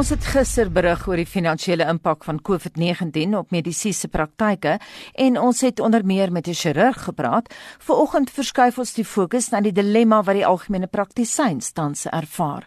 [0.00, 4.78] Ons het gister berig oor die finansiële impak van COVID-19 op mediese praktyke
[5.24, 7.52] en ons het onder meer met 'n chirurg gepraat.
[7.78, 12.66] Vanoggend verskuif ons die fokus na die dilemma wat die algemene praktisyns tans ervaar.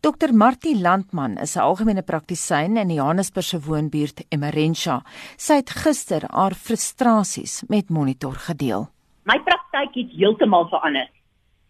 [0.00, 5.02] Dr Martie Landman is 'n algemene praktisyn in Johannesburg se woonbuurt Emerentia.
[5.36, 8.88] Sy het gister haar frustrasies met Monitor gedeel.
[9.22, 11.08] My praktyk het heeltemal verander.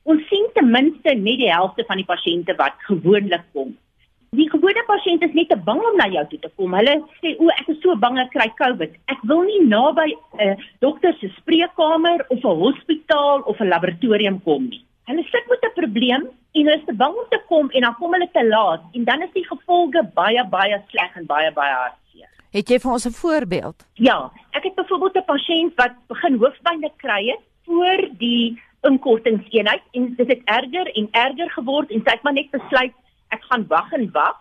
[0.02, 3.76] Ons sien ten minste net die helfte van die pasiënte wat gewoonlik kom.
[4.34, 6.72] Die gewone pasiënt is net te bang om na jou toe te kom.
[6.74, 8.96] Hulle sê o, ek is so bang ek kry COVID.
[9.12, 14.40] Ek wil nie naby 'n uh, dokter se spreekkamer of 'n hospitaal of 'n laboratorium
[14.42, 14.82] kom nie.
[15.06, 17.94] Hulle sit met 'n probleem en hulle is te bang om te kom en dan
[17.94, 21.74] kom hulle te laat en dan is die gevolge baie baie sleg en baie baie
[21.74, 22.30] hartseer.
[22.50, 23.86] Het jy vir ons 'n voorbeeld?
[23.94, 30.14] Ja, ek het byvoorbeeld 'n pasiënt wat begin hoofpyn kry het voor die inkortingseenheid en
[30.16, 32.92] dit het erger en erger geword en sy het maar net besluit
[33.36, 34.40] ek gaan wag en wag.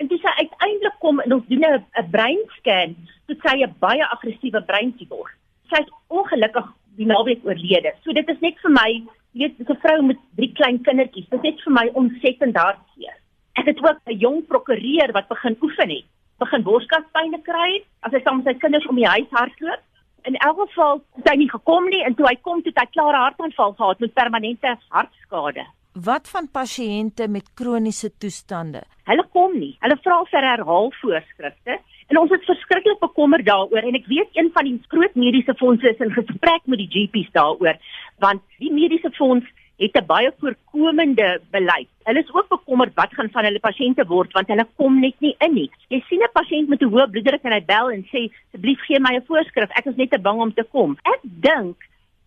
[0.00, 4.62] En dis uiteindelik kom en ons doen 'n 'n breinscan, toe sy 'n baie aggressiewe
[4.70, 5.28] breintumor.
[5.70, 7.92] Sy is ongelukkig die naweek oorlede.
[8.04, 8.90] So dit is net vir my,
[9.32, 11.28] weet, 'n vrou met drie klein kindertjies.
[11.28, 13.16] Dit is vir my ontsettend hartseer.
[13.60, 16.06] Ek het ook 'n jong prokureur wat begin oefen het,
[16.38, 19.82] begin borskaspyne kry as hy saam met sy kinders om die huis hardloop.
[20.22, 22.90] In elk geval het hy nie gekom nie en toe hy kom toe het hy
[22.92, 25.64] klare hartaanval gehad met permanente hartskade.
[25.92, 28.84] Wat van pasiënte met kroniese toestande?
[29.10, 29.72] Hulle kom nie.
[29.82, 31.78] Hulle vra vir herhaalvoorskrifte
[32.10, 35.90] en ons is verskriklik bekommerd daaroor en ek weet een van die groot mediese fondse
[35.90, 37.74] is in gesprek met die GP's daaroor
[38.22, 39.50] want die mediese fonds
[39.82, 41.88] het 'n baie voorkomende beleid.
[42.06, 45.34] Hulle is ook bekommerd wat gaan van hulle pasiënte word want hulle kom net nie
[45.38, 45.70] in nie.
[45.88, 49.00] Jy sien 'n pasiënt met 'n hoë bloeddruk en hy bel en sê asseblief gee
[49.00, 49.70] my 'n voorskrif.
[49.74, 50.98] Ek is net te bang om te kom.
[51.02, 51.76] Ek dink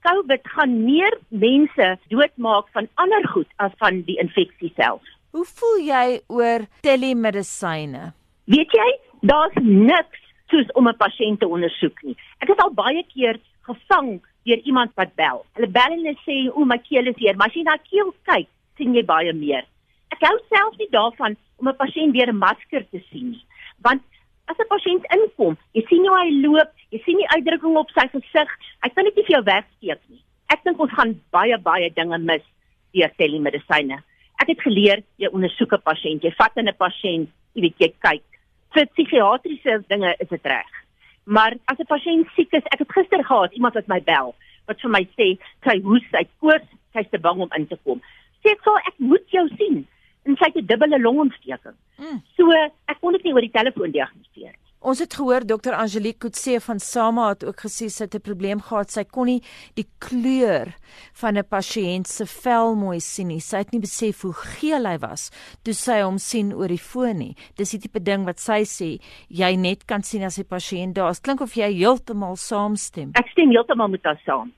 [0.03, 5.01] COVID gaan meer mense doodmaak van ander goed as van die infeksie self.
[5.33, 8.11] Hoe voel jy oor telemedisyne?
[8.45, 8.89] Weet jy,
[9.21, 10.19] daar's niks
[10.51, 12.17] soos om 'n pasiënt te ondersoek nie.
[12.39, 15.45] Ek het al baie keer gevang deur iemand wat bel.
[15.55, 18.13] Hulle bel en hulle sê, "O, my keel is seer." Maar as jy na keel
[18.23, 18.47] kyk,
[18.77, 19.65] sien jy baie meer.
[20.11, 23.45] Ek hou self nie daarvan om 'n pasiënt deur 'n masker te sien nie,
[23.81, 24.01] want
[24.49, 28.07] as 'n pasiënt inkom, jy sien hoe hy loop, jy sien die uitdrukking op sy
[28.11, 28.49] gesig,
[28.83, 30.21] hy kan net nie vir jou wegsteek nie.
[30.53, 32.45] Ek dink ons gaan baie baie dinge mis
[32.93, 34.03] deur telemedisyne.
[34.41, 38.23] Ek het geleer jy ondersoek 'n pasiënt, jy vat 'n pasiënt, jy weet jy kyk.
[38.73, 40.71] Vir psigiatriese dinge is dit reg.
[41.25, 44.35] Maar as 'n pasiënt siek is, ek het gister gehad iemand wat my bel
[44.67, 48.01] wat vir my sê sy hoes, sy koors, sy's te bang om in te kom.
[48.43, 49.87] Sê ek sal ek moet jou sien
[50.25, 51.77] en sy het 'n dubbele longontsteking.
[51.97, 52.21] Mm.
[52.35, 52.51] So
[52.87, 54.63] ek kon dit nie oor die telefoon diagnoseer nie.
[54.83, 58.59] Ons het gehoor dokter Angelique Kutse van Sama het ook gesê sy het 'n probleem
[58.59, 58.91] gehad.
[58.91, 59.41] Sy kon nie
[59.75, 60.75] die kleur
[61.13, 63.39] van 'n pasiënt se vel mooi sien nie.
[63.39, 65.31] Sy het nie besef hoe geel hy was
[65.63, 67.35] toe sy hom sien oor die foon nie.
[67.55, 71.13] Dis die tipe ding wat sy sê jy net kan sien as 'n pasiënt daar.
[71.13, 73.11] Dit klink of jy heeltemal saamstem.
[73.13, 74.51] Ek stem heeltemal met haar saam.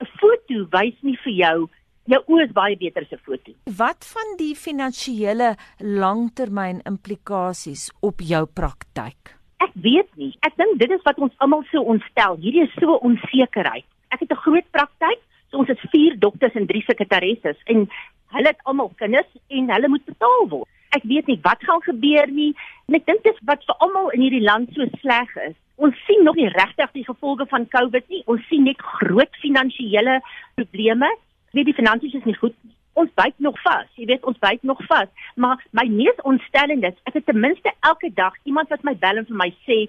[0.00, 1.68] 'n Foto wys nie vir jou
[2.08, 3.52] jou oë is baie beter as 'n foto.
[3.64, 9.36] Wat van die finansiële langtermyn implikasies op jou praktyk?
[9.58, 10.36] Ek weet nie.
[10.40, 12.36] Ek dink dit is wat ons almal so ontstel.
[12.36, 13.84] Hierdie is so onsekerheid.
[14.10, 15.20] Ek het 'n groot praktyk.
[15.50, 17.88] So ons het 4 dokters en 3 sekretaresses en
[18.34, 20.68] hulle het almal kinders en hulle moet betaal word.
[20.90, 22.54] Ek weet nie wat gaan gebeur nie.
[22.88, 25.56] En ek dink dit is wat vir almal in hierdie land so sleg is.
[25.76, 28.22] Ons sien nog nie regtig die gevolge van COVID nie.
[28.26, 30.20] Ons sien net groot finansiële
[30.54, 31.08] probleme
[31.56, 32.74] weet die finansies is nie goed nie.
[32.98, 33.86] Ons byt nog vas.
[33.94, 35.10] Jy weet ons byt nog vas.
[35.36, 39.20] Maar my mees ontstellend is, ek het ten minste elke dag iemand wat my bel
[39.20, 39.86] en vir my sê,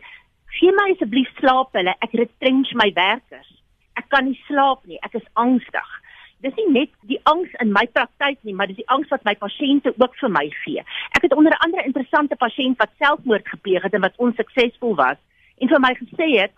[0.59, 3.49] "Gee my asseblief slaap hulle, ek retrench my werkers.
[3.95, 5.89] Ek kan nie slaap nie, ek is angstig."
[6.41, 9.35] Dis nie net die angs in my praktyk nie, maar dis die angs wat my
[9.35, 10.83] pasiënte ook vir my gee.
[11.17, 15.17] Ek het onder andere 'n interessante pasiënt wat selfmoord gepleeg het en wat onsuksesvol was
[15.59, 16.53] en vir my gesê het,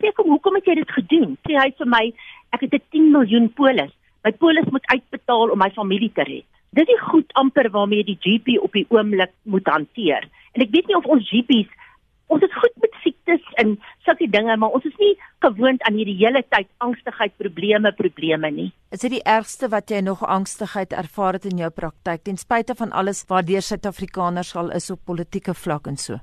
[0.00, 2.12] "Sê kom, hoekom het jy dit gedoen?" Sê hy vir my,
[2.52, 3.92] "Ek het 'n 10 miljoen polis
[4.24, 6.46] my polis moet uitbetaal om my familie te red.
[6.76, 10.28] Dit is goed amper waarmee die GP op die oomblik moet hanteer.
[10.52, 11.70] En ek weet nie of ons GP's
[12.28, 13.74] ons is goed met siektes en
[14.06, 18.68] sulke dinge, maar ons is nie gewoond aan hierdie hele tyd angstigheid, probleme, probleme nie.
[18.92, 22.76] Is dit die ergste wat jy nog angstigheid ervaar het in jou praktyk ten spyte
[22.78, 26.20] van alles waardeur Suid-Afrikaners al is op politieke vlak en so?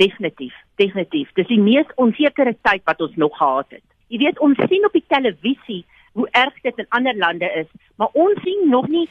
[0.00, 1.32] Definitief, definitief.
[1.36, 3.86] Dis die mees onsekere tyd wat ons nog gehad het.
[4.12, 7.66] Jy weet, ons sien op die televisie hoe erg dit in ander lande is,
[7.96, 9.06] maar ons sien nog nie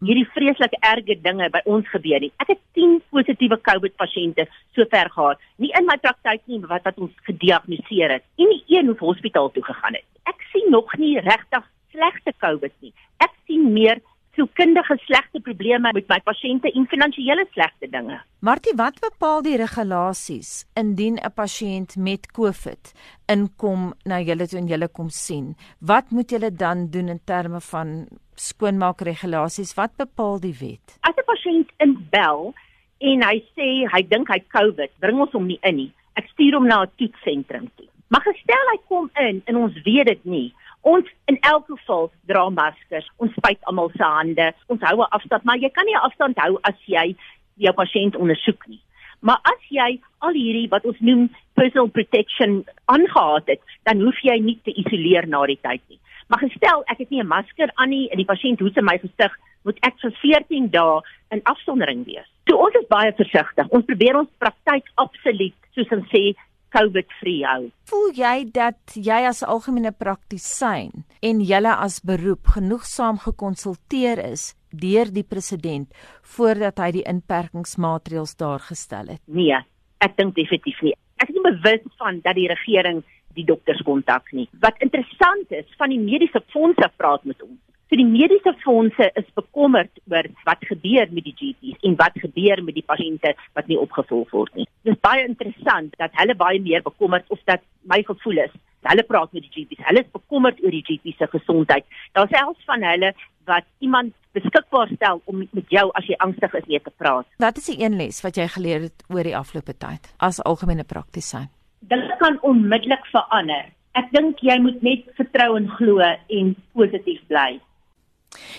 [0.00, 2.32] hierdie vreeslike erge dinge by ons gebeur nie.
[2.40, 6.88] Ek het 10 positiewe COVID pasiënte sover gehad, nie in my praktyk nie, maar wat
[6.88, 8.24] wat ons gediagnoseer het.
[8.40, 10.06] En nie een hoef hospitaal toe gegaan het.
[10.30, 12.94] Ek sien nog nie regtig slegte COVID nie.
[13.20, 14.00] Ek sien meer
[14.34, 18.20] sielkundige slegte probleme met my pasiënte en finansiële slegte dinge.
[18.46, 22.92] Martie, wat bepaal die regulasies indien 'n pasiënt met COVID
[23.28, 25.56] inkom na julle toe en julle kom sien?
[25.80, 29.74] Wat moet julle dan doen in terme van skoonmaak regulasies?
[29.74, 30.98] Wat bepaal die wet?
[31.00, 32.54] As 'n pasiënt inbel
[32.98, 35.92] en hy sê hy dink hy COVID, bring ons hom nie in nie.
[36.14, 37.88] Ek stuur hom na 'n toetsentrum toe.
[38.08, 42.48] Maar gestel hy kom in en ons weet dit nie, Ons in elk geval dra
[42.48, 43.08] maskers.
[43.16, 44.52] Ons spuit almal se hande.
[44.66, 47.16] Ons hou 'n afstand, maar jy kan nie 'n afstand hou as jy
[47.56, 48.80] jou pasiënt ondersoek nie.
[49.20, 54.38] Maar as jy al hierdie wat ons noem personal protection aangehaat het, dan hoef jy
[54.40, 56.00] nie te isoleer na die tyd nie.
[56.28, 58.98] Maar gestel ek het nie 'n masker aan nie en die pasiënt hoes in my
[58.98, 59.32] gesig,
[59.64, 61.00] moet ek vir 14 dae
[61.30, 62.28] in afsondering wees.
[62.48, 63.68] So ons is baie versigtig.
[63.68, 66.34] Ons probeer ons praktyk absoluut soos ons sê
[66.74, 67.68] COVID-vrye hou.
[67.90, 75.10] Voel jy dat jy as algemene praktisyn en julle as beroep genoegsaam gekonsulteer is deur
[75.10, 75.90] die president
[76.36, 79.22] voordat hy die inperkingsmaatreëls daar gestel het?
[79.26, 79.58] Nee,
[80.04, 80.94] ek dink definitief nie.
[81.20, 83.02] Ek is nie bewus van dat die regering
[83.38, 84.46] die dokters kontak nie.
[84.62, 87.58] Wat interessant is, van die mediese fondse praat met ons.
[87.90, 92.60] So die mediese fondse is bekommerd oor wat gebeur met die GP's en wat gebeur
[92.62, 94.66] met die pasiënte wat nie opgevolg word nie.
[94.86, 98.52] Dit is baie interessant dat hulle baie meer bekommerd of dat my gevoel is.
[98.86, 99.82] Hulle praat met die GP's.
[99.88, 101.88] Hulle is bekommerd oor die GP se gesondheid.
[102.14, 103.10] Daar selfs van hulle
[103.50, 107.26] wat iemand beskikbaar stel om met jou as jy angstig is mee te praat.
[107.42, 110.86] Wat is die een les wat jy geleer het oor die afgelope tyd as algemene
[110.86, 111.50] praktisyn?
[111.90, 113.66] Dit kan onmiddellik verander.
[113.98, 117.58] Ek dink jy moet net vertrou en glo en positief bly.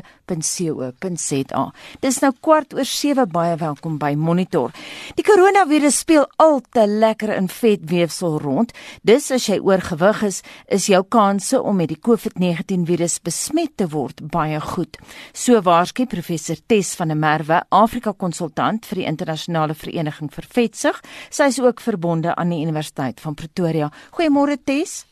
[2.01, 4.71] Dis nou kwart oor 7 baie welkom by Monitor.
[5.17, 8.73] Die koronavirus speel al te lekker in vetweefsel rond.
[9.05, 13.87] Dis as jy oorgewig is, is jou kanse om met die COVID-19 virus besmet te
[13.93, 14.97] word baie goed.
[15.33, 20.99] So waarskynlik professor Tes van der Merwe, Afrika konsultant vir die internasionale vereniging vir vetsug.
[21.29, 23.91] Sy is ook verbonde aan die Universiteit van Pretoria.
[24.17, 25.03] Goeiemôre Tes.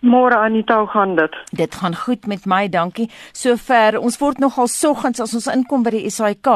[0.00, 1.36] Môre Anita, hoe gaan dit?
[1.50, 3.08] Dit gaan goed met my, dankie.
[3.32, 6.50] Sover ons word nogal soggens as ons inkom by die SAIK,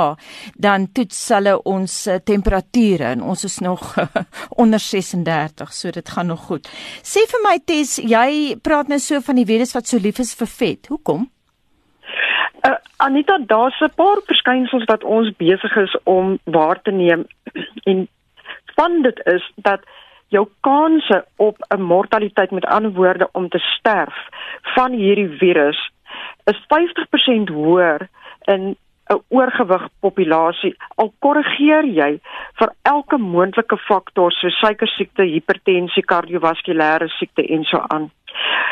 [0.54, 3.82] dan toets hulle ons uh, temperature en ons is nog
[4.62, 6.70] onder 36, so dit gaan nog goed.
[7.02, 10.34] Sê vir my Tes, jy praat nou so van die virus wat so lief is
[10.38, 10.90] vir vet.
[10.92, 11.26] Hoekom?
[12.62, 17.26] Uh, Anita, daar's 'n paar verskynsels wat ons besig is om waar te neem
[17.90, 18.08] en
[18.76, 19.80] van dit is dat
[20.32, 24.16] jou kanse op 'n mortaliteit met ander woorde om te sterf
[24.74, 25.90] van hierdie virus
[26.44, 28.08] is 50% hoër
[28.44, 28.76] in
[29.12, 32.20] 'n oorgewig populasie al korrigeer jy
[32.60, 38.10] vir elke moontlike faktor so suikersiekte, hipertensie, kardiovaskulêre siekte en so aan.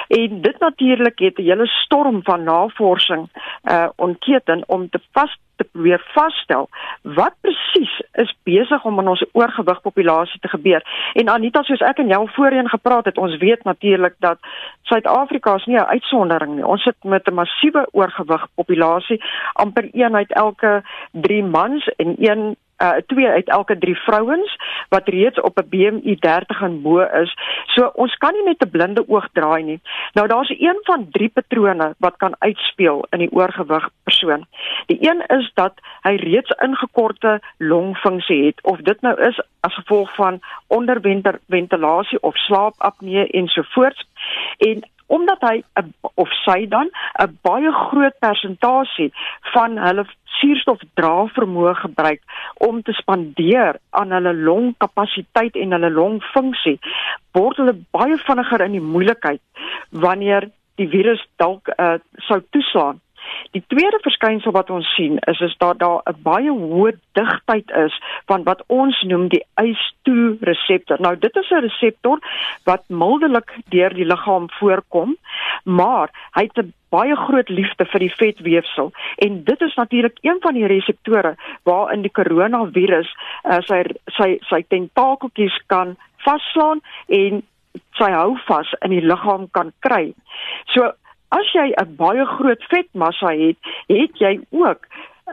[0.09, 3.29] En dit natuurlik het 'n hele storm van navorsing
[3.65, 6.69] uh ontketen om te vas te probeer vasstel
[7.17, 10.85] wat presies is besig om in ons oorgewig populasie te gebeur.
[11.21, 14.41] En Anita, soos ek en jou voorheen gepraat het, ons weet natuurlik dat
[14.89, 16.67] Suid-Afrika is nie 'n uitsondering nie.
[16.67, 19.21] Ons sit met 'n massiewe oorgewig populasie,
[19.53, 24.57] amper een uit elke 3 mans en een uh twee uit elke 3 vrouens
[24.89, 27.35] wat reeds op 'n BMI 30 en bo is.
[27.67, 29.81] So ons kan nie net 'n blinde oog draai nie.
[30.13, 34.47] Nou daar's een van drie patrone wat kan uitspeel in die oorgewig persoon.
[34.87, 40.15] Die een is dat hy reeds ingekorte longfunksie het of dit nou is as gevolg
[40.15, 44.07] van onderventilasie of slaapapnee ensovoorts.
[44.59, 44.83] En
[45.17, 45.57] omdat hy
[46.15, 49.11] of sy dan 'n baie groot persentasie
[49.55, 50.05] van hulle
[50.41, 52.23] suurstofdra vermoë gebruik
[52.69, 56.79] om te spandeer aan hulle longkapasiteit en hulle longfunksie
[57.37, 59.43] word hulle baie vinniger in die moeilikheid
[59.91, 60.49] wanneer
[60.81, 61.99] die virus dalk uh,
[62.29, 63.01] sou toeslaan
[63.51, 67.95] Die tweede verskynsel wat ons sien is is dat daar 'n baie hoë digtheid is
[68.27, 71.01] van wat ons noem die ACE2 reseptor.
[71.01, 72.19] Nou dit is 'n reseptor
[72.65, 75.17] wat mildelik deur die liggaam voorkom,
[75.65, 80.39] maar hy het 'n baie groot liefde vir die vetweefsel en dit is natuurlik een
[80.41, 85.97] van die reseptore waarin die koronavirus uh, sy sy sy tentakeltjies kan
[86.27, 87.43] vasslaan en
[87.99, 90.13] sy hou vas in die liggaam kan kry.
[90.75, 90.91] So
[91.39, 94.87] as jy 'n baie groot vetmassa het, het jy ook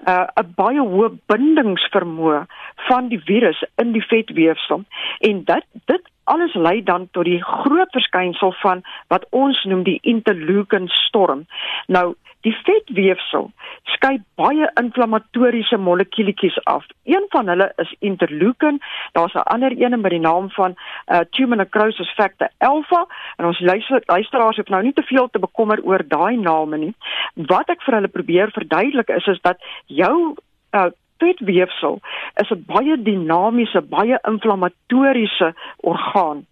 [0.06, 2.46] 'n uh, baie hoë bindingsvermoë
[2.88, 4.84] van die virus in die vetweefsel
[5.20, 10.00] en dit dit alles lei dan tot die groot verskynsel van wat ons noem die
[10.02, 11.46] interleukin storm.
[11.88, 12.16] Nou
[12.48, 13.50] Die vetweefsel
[13.92, 16.86] skei baie inflammatoriese molekuulietjies af.
[17.04, 18.80] Een van hulle is interleukin.
[19.18, 23.60] Daar's 'n ander een met die naam van uh, tumor necrosis factor alpha en ons
[23.60, 26.94] luister, luisteraars hoef nou nie te veel te bekommer oor daai name nie.
[27.34, 30.36] Wat ek vir hulle probeer verduidelik is is dat jou
[30.72, 30.86] uh,
[31.20, 32.00] vetweefsel
[32.42, 36.46] is 'n baie dinamiese, baie inflammatoriese orgaan.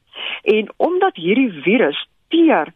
[0.43, 2.73] En omdat hierdie virus teer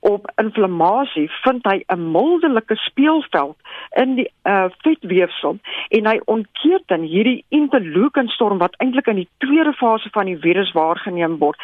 [0.00, 3.56] op inflammasie vind hy 'n mildelike speelveld
[4.02, 9.72] in die uh, vetweefsel en hy ontkeer dan hierdie interleukenstorm wat eintlik in die tweede
[9.72, 11.58] fase van die virus waargeneem word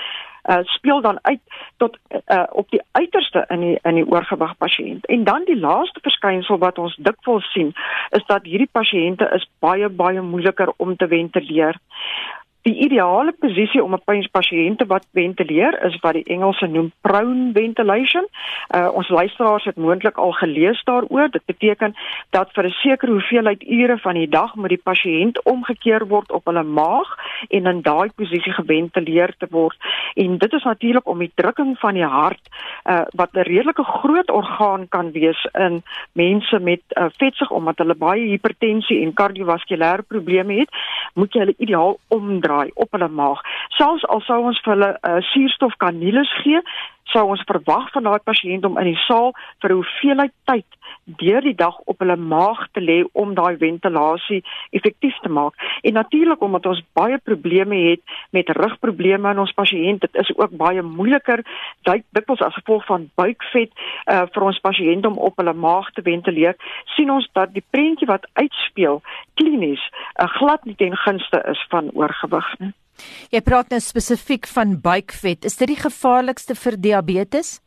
[0.48, 1.40] uh, speel dan uit
[1.76, 5.06] tot uh, op die uiterste in die in die oorgewig pasiënt.
[5.06, 7.74] En dan die laaste verskynsel wat ons dikwels sien,
[8.10, 11.76] is dat hierdie pasiënte is baie baie moeiliker om te ventileer.
[12.66, 18.26] Die ideale posisie om 'n pasiënt wat ventileer is wat die Engelse noem prone ventilation.
[18.74, 21.30] Uh, ons luisteraars het moontlik al gelees daaroor.
[21.30, 21.94] Dit beteken
[22.30, 26.44] dat vir 'n sekere hoeveelheid ure van die dag moet die pasiënt omgekeer word op
[26.44, 27.16] hulle maag
[27.48, 29.76] en in daai posisie geventileer te word.
[30.14, 32.48] En dit is natuurlik om die drukking van die hart
[32.84, 37.94] uh, wat 'n redelike groot orgaan kan wees in mense met uh, vetsig omdat hulle
[37.94, 40.70] baie hipertensie en kardiovaskulêre probleme het,
[41.14, 43.44] moet jy hulle ideaal omdraai draai op hulle maag.
[43.76, 46.64] Selfs al sou ons vir hulle uh, suurstofkanules gee,
[47.12, 51.40] sou ons verwag van daai pasiënt om in die saal vir 'n hoeveelheid tyd deur
[51.40, 55.54] die dag op hulle maag te lê om daai ventilasie effektief te maak.
[55.82, 58.00] En natuurlik omdat ons baie probleme het
[58.30, 61.44] met rugprobleme in ons pasiënt, dit is ook baie moeiliker
[62.12, 66.56] dikwels as gevolg van buikvet uh, vir ons pasiënt om op hulle maag te ventileer,
[66.96, 69.02] sien ons dat die prentjie wat uitspeel
[69.34, 69.84] klinies
[70.20, 72.72] uh, glad nie ten gunste is van oorgewig nie.
[73.30, 75.44] Jy praat nou spesifiek van buikvet.
[75.44, 77.60] Is dit die gevaarlikste vir diabetes?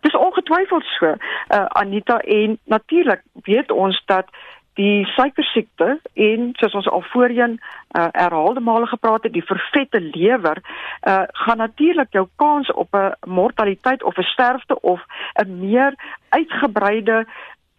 [0.00, 1.06] Dis ongetwyfeld so.
[1.06, 4.30] Uh, Anita en natuurlik weet ons dat
[4.78, 10.60] die suikersiekte en soos ons al voorheen uh, herhaalde male gepraat het, die vervette lewer
[10.62, 15.00] uh, gaan natuurlik jou kans op 'n mortaliteit of 'n sterfte of
[15.44, 15.94] 'n meer
[16.28, 17.26] uitgebreide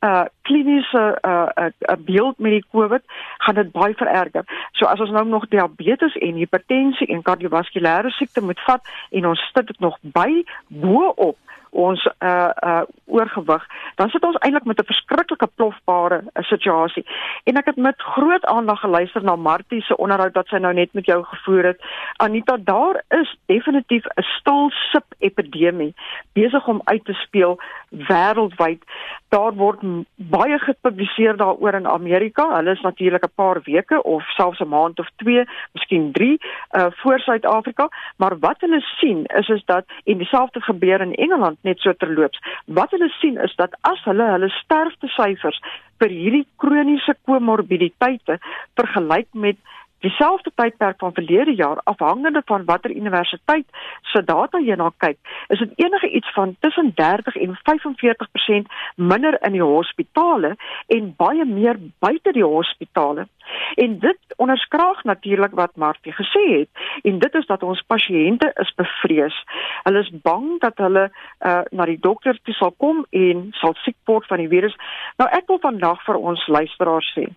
[0.01, 3.03] uh kliniese uh 'n uh, beeld met die COVID
[3.38, 4.43] gaan dit baie vererger.
[4.72, 8.81] So as ons nou nog diabetes en hipertensie en kardiovaskulêre siekte moet vat
[9.12, 11.38] en ons sit dit nog by bo op
[11.71, 13.63] ons uh uh oorgewig,
[13.95, 17.05] dan sit ons eintlik met 'n verskriklike plofbare uh, situasie.
[17.43, 20.93] En ek het met groot aandag geluister na Martie se onderhoud wat sy nou net
[20.93, 21.81] met jou gevoer het.
[22.17, 25.93] Anita, daar is definitief 'n stil sip epidemie
[26.33, 27.59] besig om uit te speel
[27.89, 28.83] wêreldwyd.
[29.29, 29.79] Daar word
[30.15, 32.55] baie gepubliseer daaroor in Amerika.
[32.55, 36.39] Hulle is natuurlik 'n paar weke of selfs 'n maand of 2, miskien 3
[36.71, 41.57] uh voor Suid-Afrika, maar wat hulle sien is is dat en dieselfde gebeur in Engeland
[41.68, 42.39] net so terloops.
[42.65, 45.60] Wat hulle sien is dat as hulle hulle sterftesyfers
[46.01, 48.39] vir hierdie kroniese komorbiditeite
[48.80, 49.60] vergelyk met
[50.01, 53.65] dieselfde tydperk van verlede jaar afhangende van watter universiteit
[54.01, 55.17] se data jy na kyk,
[55.53, 60.55] is dit enige iets van tussen 30 en 45% minder in die hospitale
[60.88, 63.27] en baie meer buite die hospitale.
[63.75, 66.70] En dit onderskraag natuurlik wat Martie gesê het
[67.03, 69.38] en dit is dat ons pasiënte is bevrees.
[69.84, 73.98] Hulle is bang dat hulle uh, na die dokter toe sal kom en sal siek
[74.05, 74.75] word van die virus.
[75.22, 77.27] Nou ek wil vandag vir ons luisteraars sê.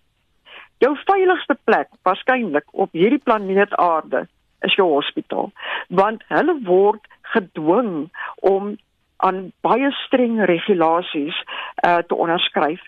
[0.78, 4.26] Jou veiligste plek waarskynlik op hierdie planeet Aarde
[4.60, 5.52] is jou hospitaal
[5.88, 7.04] want hulle word
[7.34, 8.74] gedwing om
[9.24, 11.36] aan baie streng regulasies
[11.86, 12.80] uh te onderskryf.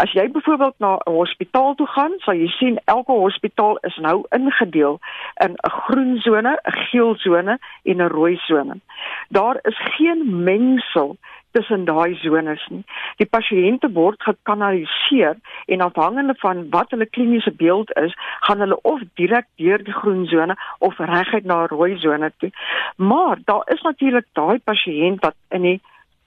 [0.00, 4.24] As jy byvoorbeeld na 'n hospitaal toe gaan, sal jy sien elke hospitaal is nou
[4.30, 5.00] ingedeel
[5.44, 8.80] in 'n groen sone, 'n geel sone en 'n rooi sone.
[9.28, 11.16] Daar is geen mengsel
[11.52, 12.82] tussen daai sones nie.
[13.20, 18.16] Die pasiënte word gekanaliseer en afhangende van wat hulle kliniese beeld is,
[18.48, 22.50] gaan hulle of direk deur die groen sone of reguit na rooi sone toe.
[22.96, 25.80] Maar daar is natuurlik daai pasiënt wat in die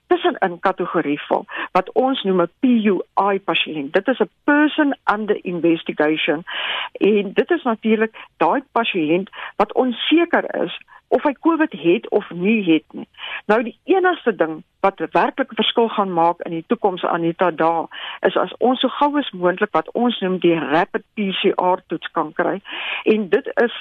[0.06, 1.44] tussenin kategorie val
[1.76, 3.92] wat ons noem 'n PUI pasiënt.
[3.92, 6.44] Dit is 'n person under investigation
[6.92, 10.78] en dit is natuurlik daai pasiënt wat onseker is
[11.08, 13.08] of hy COVID het of nie het nie.
[13.46, 17.86] Nou die enigste ding wat werklik 'n verskil gaan maak in die toekoms Anita daar
[18.28, 22.32] is as ons so gou as moontlik wat ons noem die rapid PCR toets kan
[22.32, 22.60] kry.
[23.04, 23.74] En dit is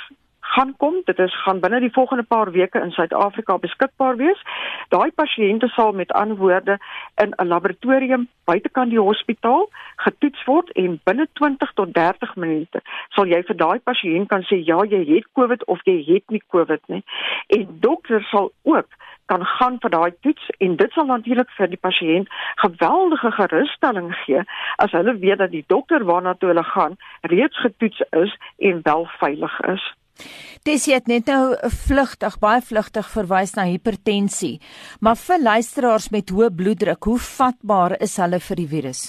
[0.53, 1.01] gaan kom.
[1.05, 4.41] Dit is gaan binne die volgende paar weke in Suid-Afrika beskikbaar wees.
[4.93, 6.77] Daai pasiënte sal met antwoorde
[7.23, 13.27] in 'n laboratorium buitekant die hospitaal getoets word en binne 20 tot 30 minute sal
[13.27, 16.81] jy vir daai pasiënt kan sê ja, jy het COVID of jy het nie COVID
[16.87, 17.03] nie.
[17.47, 18.87] En dokter sal ook
[19.25, 22.31] kan gaan vir daai toets en dit sal natuurlik vir die pasiënt
[22.63, 24.45] geweldige gerusstelling gee
[24.85, 29.07] as hulle weet dat die dokter waarna toe hulle gaan reeds getoets is en wel
[29.19, 29.93] veilig is.
[30.65, 31.55] Jy het net nou
[31.85, 34.59] vlugtig, baie vlugtig verwys na hipertensie.
[34.99, 39.01] Maar vir luisteraars met hoë bloeddruk, hoe vatbaar is hulle vir die virus?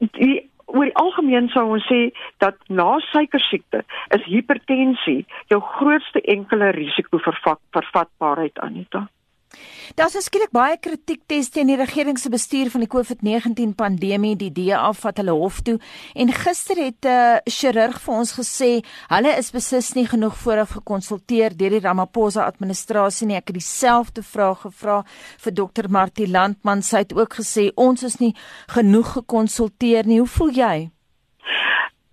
[0.00, 0.46] Die
[0.76, 2.00] oor die algemeen sou ons sê
[2.42, 3.82] dat na suikersiekte
[4.16, 9.06] is hipertensie jou grootste enkele risiko vir vatbaarheid Anita.
[9.94, 14.34] Daar's skielik baie kritiek teen die regering se bestuur van die COVID-19 pandemie.
[14.36, 15.78] Die DA vat hulle hof toe
[16.14, 20.70] en gister het 'n uh, chirurg vir ons gesê hulle is beslis nie genoeg vooraf
[20.70, 23.36] gekonsulteer deur die Ramaphosa administrasie nie.
[23.36, 25.04] Ek het dieselfde vraag gevra
[25.38, 26.82] vir dokter Martie Landman.
[26.82, 28.34] Sy het ook gesê ons is nie
[28.66, 30.18] genoeg gekonsulteer nie.
[30.18, 30.95] Hoe voel jy?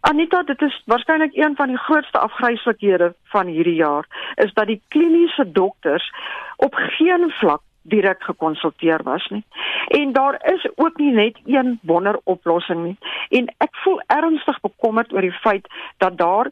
[0.03, 4.81] Anita, dit is waarskynlik een van die grootste afgryslikhede van hierdie jaar is dat die
[4.88, 6.12] kliniese dokters
[6.55, 9.45] op geen vlak direk gekonsulteer was nie.
[9.88, 12.98] En daar is ook nie net een wonderoplossing nie.
[13.29, 15.67] En ek voel ernstig bekommerd oor die feit
[15.98, 16.51] dat daar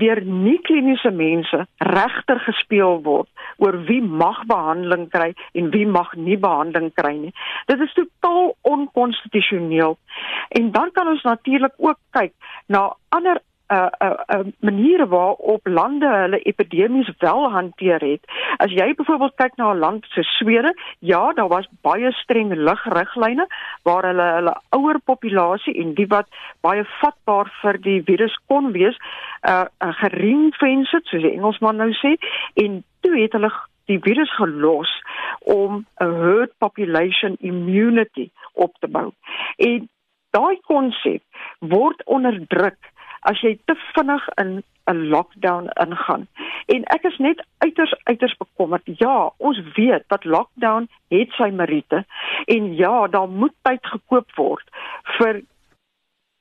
[0.00, 3.28] deur nie kliniese mense regter gespeel word
[3.62, 7.32] oor wie mag behandeling kry en wie mag nie behandeling kry nie.
[7.68, 9.98] Dit is totaal onkonstitusioneel.
[10.58, 12.32] En dan kan ons natuurlik ook kyk
[12.66, 18.24] na ander uh, uh, uh, maniere waarop lande hulle epidemies wel hanteer het.
[18.56, 23.46] As jy byvoorbeeld kyk na 'n land so Swede, ja, daar was baie streng ligriglyne
[23.82, 26.28] waar hulle hulle ouer populasie en die wat
[26.60, 28.96] baie vatbaar vir die virus kon wees,
[29.48, 32.16] uh, uh geringfence het, soos die Engelsman nou sê,
[32.54, 33.50] en toe het hulle
[33.90, 34.90] die virus gelos
[35.40, 39.10] om 'n herd population immunity op te bou.
[39.56, 39.88] En
[40.30, 41.22] daai konsep
[41.58, 42.91] word onderdruk
[43.30, 46.26] as jy te vinnig in 'n lockdown ingaan.
[46.66, 48.82] En ek is net uiters uiters bekommerd.
[48.84, 52.04] Ja, ons weet dat lockdown het sy meriete
[52.44, 54.68] en ja, daar moet tyd gekoop word
[55.02, 55.42] vir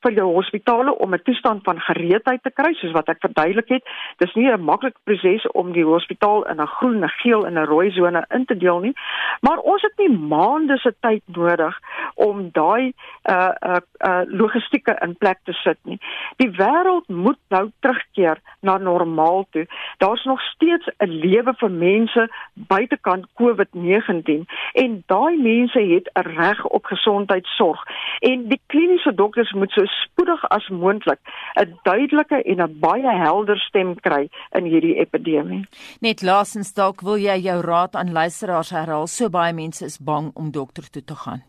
[0.02, 3.84] vir die hospitale om 'n toestand van gereedheid te kry soos wat ek verduidelik het.
[4.18, 7.66] Dis nie 'n maklike proses om die hospitaal in 'n groen, 'n geel en 'n
[7.66, 8.94] rooi sone in te deel nie,
[9.42, 11.80] maar ons het nie maande se tyd nodig
[12.16, 12.94] om daai
[13.30, 16.00] uh uh, uh logistieke in plek te sit nie.
[16.38, 19.68] Die wêreld moet nou terugkeer na normaal toe.
[19.98, 26.66] Daar's nog steeds 'n lewe vir mense buitekant COVID-19 en daai mense het 'n reg
[26.66, 27.84] op gesondheidsorg
[28.20, 31.19] en die kliniese dokters moet so spoedig as moontlik
[31.56, 35.65] 'n duidelike en 'n baie helder stem kry in hierdie epidemie.
[35.99, 39.08] Net laasens dalk wil jy jou raad aan luisteraars herhaal.
[39.08, 41.43] So baie mense is bang om dokter toe te gaan.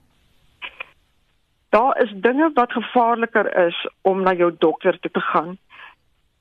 [1.71, 5.59] Daar is dinge wat gevaarliker is om na jou dokter toe te gaan.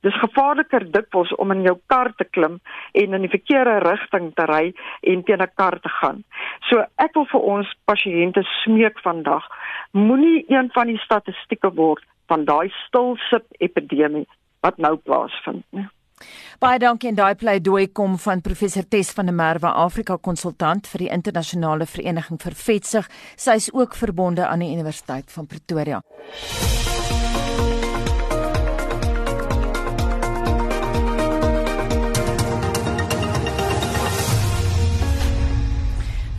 [0.01, 2.59] Dis gevaarliker dikwels om in jou kar te klim
[2.93, 6.23] en in die verkeerde rigting te ry en teen 'n kar te gaan.
[6.69, 9.45] So ek wil vir ons pasiënte smeek vandag,
[9.91, 14.27] moenie een van die statistieke word van daai stilsip epidemie
[14.61, 15.87] wat nou plaasvind nie.
[16.59, 21.05] Baie dankie en daai pleidooi kom van professor Tes van der Merwe, Afrika konsultant vir
[21.05, 23.09] die internasionale vereniging vir vetsig.
[23.35, 26.01] Sy is ook verbonde aan die Universiteit van Pretoria.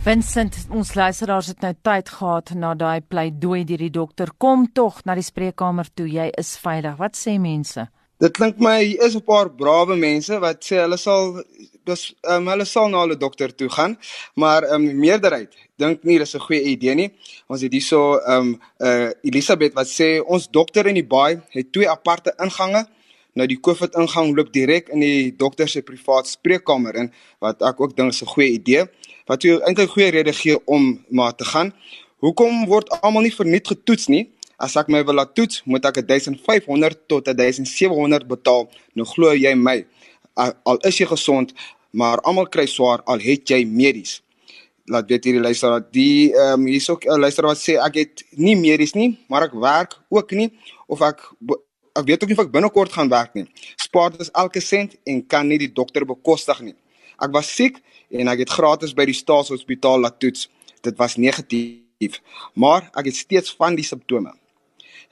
[0.03, 4.33] Vincent, ons luisteraars het nou tyd gehad na daai pleidooi deur die dokter.
[4.35, 6.97] Kom tog na die spreekkamer toe, jy is veilig.
[6.99, 7.85] Wat sê mense?
[8.19, 11.39] Dit klink my is 'n paar brawe mense wat sê hulle sal
[11.85, 13.95] dis um, hulle sal na hulle dokter toe gaan,
[14.35, 17.09] maar 'n um, meerderheid dink nie dis 'n goeie idee nie.
[17.47, 21.71] Ons het hierso 'n um, uh, Elisabeth wat sê ons dokter in die baai het
[21.71, 22.87] twee aparte ingange.
[23.33, 27.81] Nou die COVID ingang loop direk in die dokter se privaat spreekkamer in wat ek
[27.81, 28.85] ook dink is 'n goeie idee
[29.27, 31.73] wat jy eintlik goeie rede gee om maar te gaan.
[32.19, 34.29] Hoekom word almal nie verniet getoets nie?
[34.57, 38.69] As ek my wil laat toets, moet ek 1500 tot 1700 betaal.
[38.93, 39.85] Nou glo jy my,
[40.35, 41.53] al is jy gesond,
[41.91, 44.21] maar almal kry swaar al het jy medies.
[44.91, 48.23] laat weet hierdie luisteraar die ehm um, hier's ook 'n luisteraar wat sê ek het
[48.31, 50.51] nie medies nie, maar ek werk ook nie
[50.87, 51.23] of ek
[51.93, 53.45] ek weet ook nie of ek binnekort gaan werk nie.
[53.77, 56.75] Spaar dit elke sent en kan nie die dokter bekostig nie.
[57.21, 57.79] Ek was siek
[58.09, 60.49] en ek het gratis by die staatshospitaal laat toets.
[60.83, 62.19] Dit was negatief,
[62.53, 64.33] maar ek het steeds van die simptome.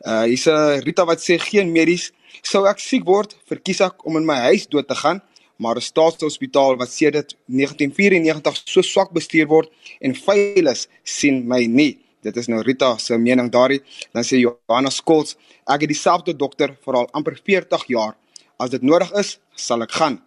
[0.01, 2.11] Uh hier's 'n Rita wat sê geen medies.
[2.41, 5.21] Sou ek siek word, verkies ek om in my huis dood te gaan
[5.61, 11.65] maar 'n staatshospitaal wat sedert 1994 so swak bestuur word en vuil is, sien my
[11.65, 11.99] nie.
[12.21, 13.81] Dit is nou Rita se mening daarin.
[14.13, 18.17] Dan sê Johanna Skols, ek het dieselfde dokter vir al amper 40 jaar.
[18.61, 20.19] As dit nodig is, sal ek gaan.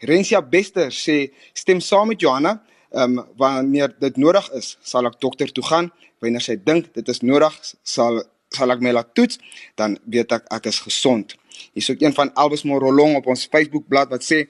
[0.00, 2.58] Rensia Bester sê stem saam met Johanna,
[2.90, 5.90] ehm um, wanneer dit nodig is, sal ek dokter toe gaan.
[6.20, 9.38] Wanneer sy dink dit is nodig, sal sal ek my laat toets,
[9.78, 11.36] dan weet ek ek is gesond.
[11.76, 14.48] Hier's ook een van Elvis Morolong op ons Facebookblad wat sê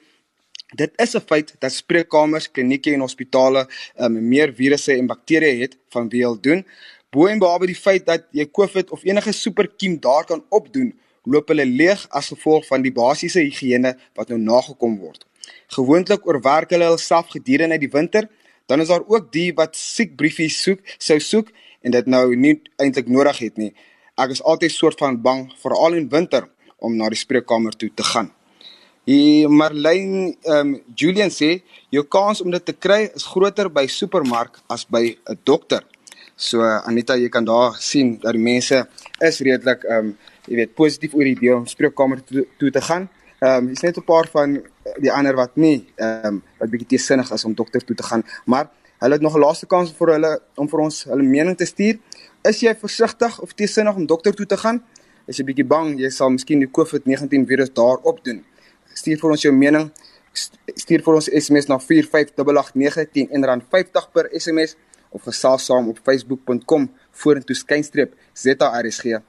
[0.71, 3.67] Dit is 'n feit dat spreekkamers, klinieke en hospitale
[3.99, 6.65] um, meer virusse en bakterieë het van wie hulle doen.
[7.09, 11.47] Bo en behalwe die feit dat jy COVID of enige superkiem daar kan opdoen, loop
[11.47, 15.25] hulle leeg as gevolg van die basiese higiëne wat nou nagekom word.
[15.67, 18.29] Gewoonlik oorwerk hulle hulself gedurende die winter,
[18.65, 22.61] dan is daar ook die wat siek briefies soek, sou soek en dit nou nie
[22.77, 23.73] eintlik nodig het nie.
[24.15, 26.47] Ek is altyd soort van bang veral in winter
[26.79, 28.31] om na die spreekkamer toe te gaan.
[29.09, 33.87] Die Marlene ehm um, Julian sê jou kans om dit te kry is groter by
[33.89, 35.81] supermark as by 'n dokter.
[36.35, 38.85] So Anita, jy kan daar sien dat die mense
[39.19, 42.81] is redelik ehm um, jy weet positief oor die idee om spreekkamer toe, toe te
[42.81, 43.09] gaan.
[43.39, 44.61] Ehm um, is net 'n paar van
[44.99, 48.23] die ander wat nie ehm um, wat bietjie teesinnig is om dokter toe te gaan,
[48.45, 51.65] maar hulle het nog 'n laaste kans vir hulle om vir ons hulle mening te
[51.65, 51.97] stuur.
[52.43, 54.83] Is jy versigtig of teesinnig om dokter toe te gaan?
[55.25, 58.45] Is jy bietjie bang jy sal miskien die COVID-19 virus daar opdoen?
[58.93, 59.89] Stuur vir ons jou mening.
[60.33, 64.77] Stuur vir ons SMS na 45889 en rand 50 per SMS
[65.11, 66.87] of gesels saam op facebook.com
[67.23, 69.19] vorentoe skynstreep ZARSG.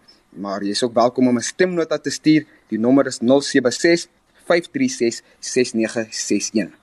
[0.42, 2.46] Maar jy is ook welkom om 'n stemnota te stuur.
[2.68, 4.09] Die nommer is 076
[4.46, 6.82] 536 6961.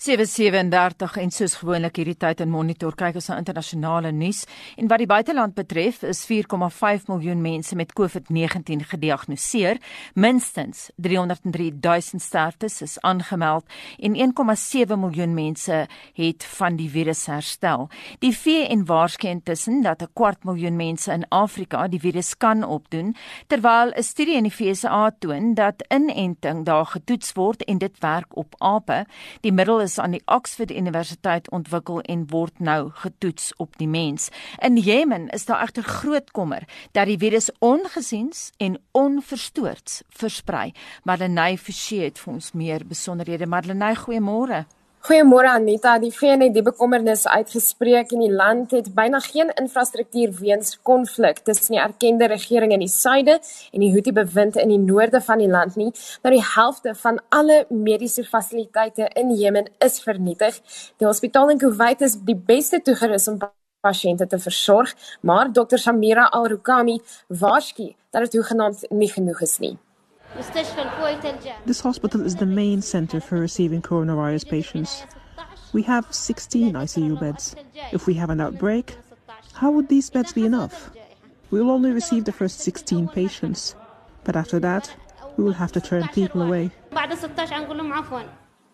[0.00, 4.46] 737 en soos gewoonlik hierdie tyd in monitor kyk ons na internasionale nuus
[4.80, 9.76] en wat die buiteland betref is 4,5 miljoen mense met COVID-19 gediagnoseer,
[10.16, 13.68] minstens 303 000 sterftes is aangemeld
[14.00, 15.82] en 1,7 miljoen mense
[16.16, 17.90] het van die virus herstel.
[18.24, 23.14] Die VN waarsku intussen dat 'n kwart miljoen mense in Afrika die virus kan opdoen,
[23.48, 28.36] terwyl 'n studie in die VSA toon dat inenting daar getoets word en dit werk
[28.36, 29.04] op ape.
[29.40, 34.28] Die middel is aan die Oxford Universiteit ontwikkel en word nou getoets op die mens.
[34.58, 40.72] In Jemen is daar egter groot kommer dat die virus ongesiens en onverstoords versprei.
[41.02, 43.46] Marlenae Forsie het vir ons meer besonderhede.
[43.46, 44.66] Marlenae, goeiemôre.
[45.00, 50.34] Goeiemôre Anita, die VN het die bekommernis uitgespreek en die land het byna geen infrastruktuur
[50.42, 54.78] weens konflik tussen die erkende regering in die suide en die Houthi bewind in die
[54.82, 55.88] noorde van die land nie.
[56.20, 60.60] Nou die helfte van alle mediese fasiliteite in Jemen is vernietig.
[61.00, 63.40] Die hospitaal in Kuwait is die beste toegerus om
[63.80, 64.92] pasiënte te versorg,
[65.24, 69.78] maar Dr Samira Al-Rukami waarsku dat dit hoegenaamd nie genoeg is nie.
[71.66, 75.02] This hospital is the main center for receiving coronavirus patients.
[75.72, 77.56] We have 16 ICU beds.
[77.92, 78.96] If we have an outbreak,
[79.54, 80.90] how would these beds be enough?
[81.50, 83.74] We will only receive the first 16 patients,
[84.24, 84.94] but after that,
[85.36, 86.70] we will have to turn people away.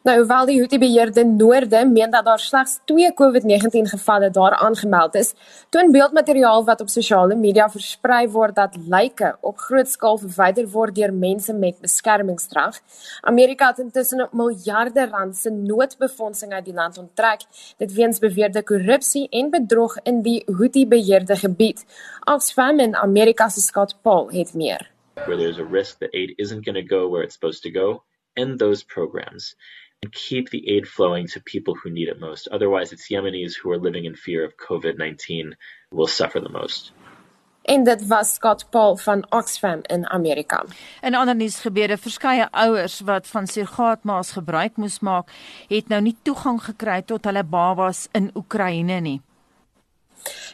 [0.07, 5.33] Nou, hoewel die Houthi-beheerde Noorde meen dat daar slegs 2 COVID-19 gevalle daar aangemeld is,
[5.75, 10.95] toon beeldmateriaal wat op sosiale media versprei word dat lyke op groot skaal verwyder word
[10.95, 12.79] deur mense met beskermingsdrag.
[13.21, 17.42] Amerika het intussen miljarde rand se noodbefondsing uit die land onttrek,
[17.83, 21.83] dit weens beweerde korrupsie en bedrog in die Houthi-beheerde gebied.
[22.31, 24.87] Oxfam en Amerika se Scott Paul het meer.
[25.25, 28.05] Where there's a risk that aid isn't going to go where it's supposed to go,
[28.37, 29.57] end those programs.
[30.02, 32.48] And keep the aid flowing to people who need it most.
[32.48, 35.56] Otherwise, it's Yemenis who are living in fear of COVID 19
[35.90, 36.92] will suffer the most.
[37.66, 40.64] En dit was Scott Paul van Oxfam in Amerika.
[41.02, 45.32] In ander nuus gebeure verskeie ouers wat van surrogaatma's gebruik moes maak,
[45.68, 49.20] het nou nie toegang gekry tot hulle babas in Oekraïne nie.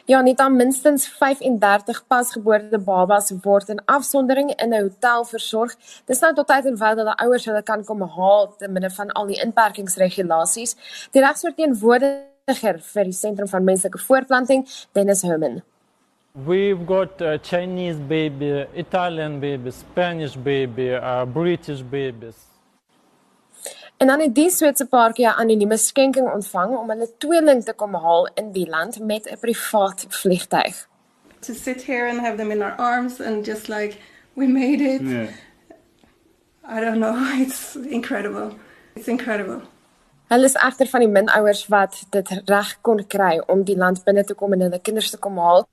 [0.05, 5.75] Ja, net dan minstens 35 pasgeboorte babas word in afsondering in 'n hotel versorg.
[6.05, 8.89] Dis nou tot tyd en wyl dat die ouers hulle kan kom haal te midde
[8.89, 10.75] van al die inperkingsregulasies.
[11.11, 15.61] Die regsverteenwoordiger vir die sentrum van menslike voortplanting, Dennis Herman.
[16.33, 22.52] We've got uh, Chinese baby, Italian baby, Spanish baby, uh, British babies.
[23.97, 27.93] En dan het die Switserse paartjie 'n anonieme skenking ontvang om hulle tweeling te kom
[27.93, 30.87] haal in die land met 'n privaat vliegtyg.
[31.39, 33.97] To sit here and have them in our arms and just like
[34.33, 35.01] we made it.
[35.01, 35.29] Yeah.
[36.65, 38.51] I don't know, it's incredible.
[38.95, 39.61] It's incredible.
[40.27, 44.03] Hulle is egter van die min ouers wat dit reg kon kry om die land
[44.03, 45.67] binne te kom en hulle kinders te kom haal.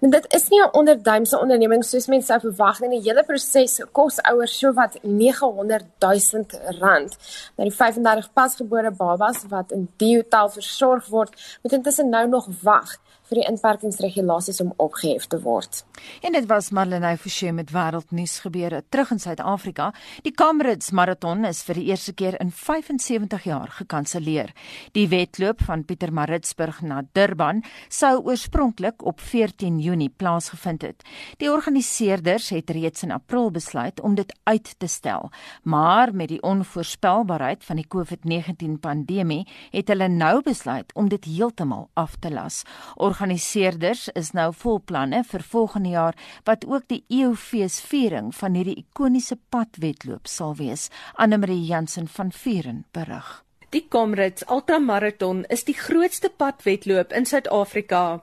[0.00, 2.88] En dit is nie 'n onderduimse onderneming soos mense sou verwag nie.
[2.88, 6.44] Die hele proses kos ouers sowat 900 000
[6.78, 7.16] rand.
[7.56, 12.48] Nou die 35 pasgebore babas wat in die hotel versorg word, moet intussen nou nog
[12.62, 12.96] wag
[13.30, 15.84] vir die inperkingsregulasies om opgehef te word.
[16.26, 19.90] En dit was Marlenae Forsie met wêreldnuus gebeure terug in Suid-Afrika.
[20.26, 24.50] Die Comrades Marathon is vir die eerste keer in 75 jaar gekanselleer.
[24.96, 31.06] Die wedloop van Pietermaritzburg na Durban sou oorspronklik op 14 Junie plaasgevind het.
[31.38, 35.30] Die organiseerders het reeds in April besluit om dit uit te stel,
[35.62, 41.88] maar met die onvoorspelbaarheid van die COVID-19 pandemie het hulle nou besluit om dit heeltemal
[41.94, 42.62] af te las.
[42.96, 46.16] Or organiseerders is nou vol planne vir volgende jaar
[46.48, 50.88] wat ook die EOFees viering van hierdie ikoniese padwedloop sal wees.
[51.20, 53.44] Anne Marie Jansen van Vieren berig.
[53.76, 58.22] Die Comrades Ultramarathon is die grootste padwedloop in Suid-Afrika.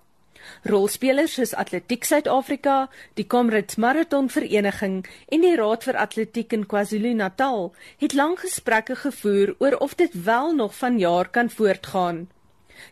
[0.65, 2.87] Rolspelers soos Atletiek Suid-Afrika,
[3.19, 7.69] die Comrades Marathon Vereniging en die Raad vir Atletiek in KwaZulu-Natal
[8.01, 12.25] het lank gesprekke gevoer oor of dit wel nog vanjaar kan voortgaan.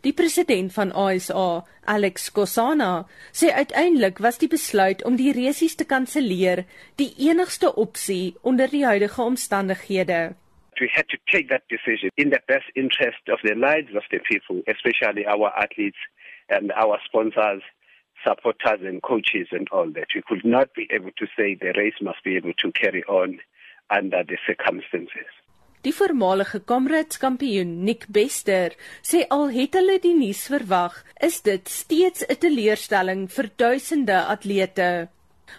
[0.01, 5.85] Die president van ASA, Alex Kosana, sê uiteindelik was die besluit om die resies te
[5.85, 6.65] kanselleer
[7.01, 10.35] die enigste opsie onder die huidige omstandighede.
[10.79, 14.19] We had to take that decision in the best interest of the lives of the
[14.19, 16.01] people, especially our athletes
[16.49, 17.63] and our sponsors,
[18.25, 20.07] supporters and coaches and all that.
[20.15, 23.39] We could not be able to say the race must be able to carry on
[23.89, 25.31] under the circumstances.
[25.85, 28.73] Die voormalige Comrades kampioen Nick Bester
[29.05, 35.09] sê al het hulle die nuus verwag, is dit steeds 'n teleurstelling vir duisende atlete.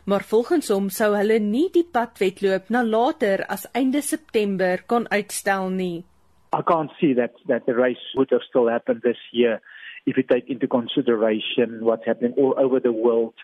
[0.05, 5.71] Maar volgens hom sou hulle nie die padwedloop na later as einde September kon uitstel
[5.71, 6.05] nie.
[6.59, 9.61] I can't see that that the race would have still happened this year
[10.07, 13.35] if you take into consideration what's happening all over the world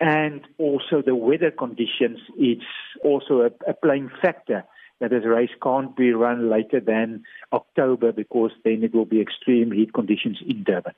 [0.00, 4.62] and also the weather conditions it's also a, a playing factor
[5.00, 9.70] that this race can't be run later than October because then it will be extreme
[9.70, 10.94] heat conditions in Durban.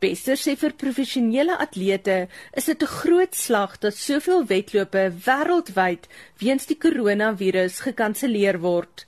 [0.00, 6.08] Bester sê vir professionele atlete is dit 'n groot slag dat soveel wedlope wêreldwyd
[6.42, 9.06] weens die koronavirus gekanselleer word.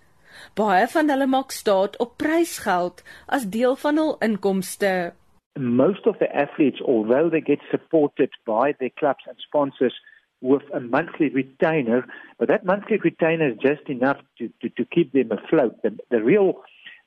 [0.54, 5.12] Baie van hulle maak staat op prysgeld as deel van hul inkomste.
[5.56, 9.96] Most of the athletes although they get supported by their clubs and sponsors
[10.40, 12.06] with a monthly retainer,
[12.38, 15.82] but that monthly retainer is just enough to, to, to keep them afloat.
[15.82, 16.62] The, the real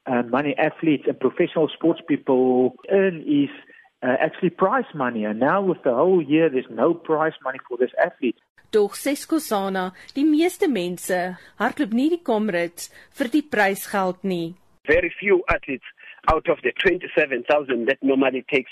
[0.05, 3.49] uh, money athletes and professional sports people earn is
[4.01, 5.25] uh, actually prize money.
[5.25, 8.37] And now with the whole year, there's no prize money for this athlete.
[8.71, 14.57] Doch Seskosana, die meeste mense hardloop nie die Comrades vir die prysgeld nie.
[14.87, 15.87] Very few athletes
[16.27, 18.71] out of the 27,000 that normally takes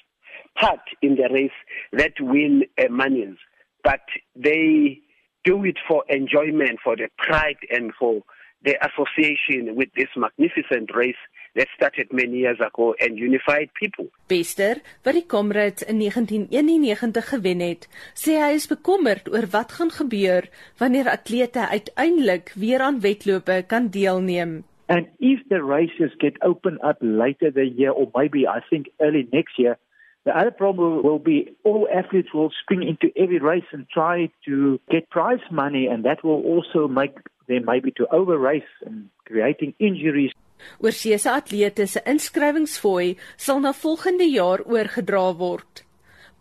[0.59, 1.55] part in the race
[1.93, 3.39] that win uh, monies
[3.85, 4.01] but
[4.33, 4.99] they
[5.45, 8.23] do it for enjoyment, for the pride, and for
[8.65, 11.21] the association with this magnificent race
[11.55, 14.09] that started many years ago and unified people.
[14.27, 17.85] Bester, wat die Comrades in 1991 gewen het,
[18.17, 20.49] sê hy is bekommerd oor wat gaan gebeur
[20.81, 24.63] wanneer atlete uiteindelik weer aan wedlope kan deelneem.
[24.89, 29.27] And if the races get open up later the year or maybe I think early
[29.31, 29.77] next year,
[30.25, 34.79] The other problem will be all athletes will spring into every race and try to
[34.89, 37.15] get prize money, and that will also make
[37.47, 40.33] them maybe to over race and creating injuries.
[40.81, 45.83] Oorseese atlete se inskrywingsfooi sal na volgende jaar oorgedra word.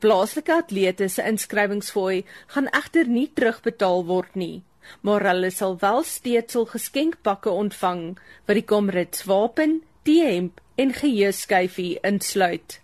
[0.01, 4.63] Plaaslike atlete se inskrywingsfooi gaan egter nie terugbetaal word nie,
[5.03, 8.07] maar hulle sal wel steeds hul geskenkpakke ontvang
[8.47, 12.81] wat die Comrades wapen, T-hemp en geheueskyfie insluit.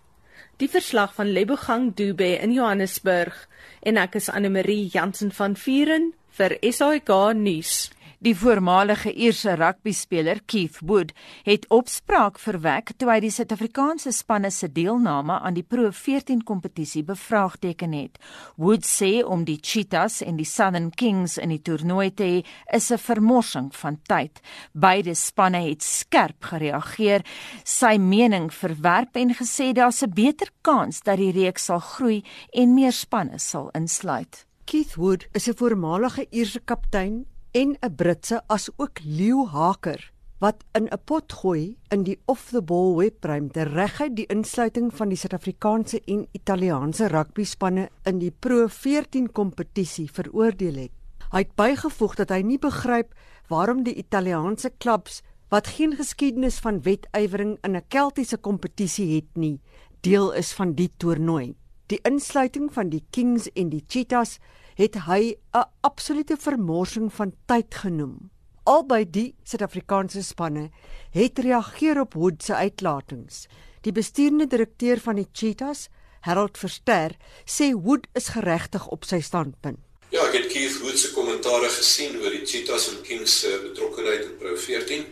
[0.61, 3.47] Die verslag van Lebogang Dube in Johannesburg
[3.81, 7.87] en ek is Anne Marie Jansen van Vuren vir SAK nuus.
[8.21, 11.09] Die voormalige Ierse rugbyspeler Keith Wood
[11.41, 17.01] het opspraak verwek toe hy die Suid-Afrikaanse spanne se deelname aan die Pro 14 kompetisie
[17.07, 18.19] bevraagteken het.
[18.61, 22.43] Wood sê om die Cheetahs en die Southern Kings in die toernooi te hê
[22.77, 24.39] is 'n vermorsing van tyd.
[24.73, 27.25] Beide spanne het skerp gereageer,
[27.65, 32.75] sy mening verwerp en gesê daar's 'n beter kans dat die reeks sal groei en
[32.75, 34.45] meer spanne sal insluit.
[34.65, 40.63] Keith Wood is 'n voormalige Ierse kaptein en 'n Britse as ook Leo Haker wat
[40.71, 45.17] in 'n pot gooi in die off the ball webruimte reguit die insluiting van die
[45.17, 50.91] Suid-Afrikaanse en Italiaanse rugby spanne in die Pro 14 kompetisie veroordeel het.
[51.31, 53.13] Hy het bygevoeg dat hy nie begryp
[53.47, 59.59] waarom die Italiaanse klubs wat geen geskiedenis van wetywering in 'n Keltiese kompetisie het nie,
[60.01, 61.55] deel is van die toernooi.
[61.87, 64.39] Die insluiting van die Kings en die Cheetahs
[64.81, 68.31] het hy 'n absolute vermorsing van tyd genoem.
[68.63, 70.69] Albei die Suid-Afrikaanse spanne
[71.11, 73.47] het reageer op Hood se uitlatings.
[73.81, 75.89] Die bestuurende direkteur van die Cheetahs,
[76.21, 77.15] Harold Verster,
[77.45, 79.79] sê Hood is geregtig op sy standpunt.
[80.09, 84.25] Ja, ek het Keith Hood se kommentaare gesien oor die Cheetahs en Kings se betrokkeheid
[84.25, 85.05] in Pro 14.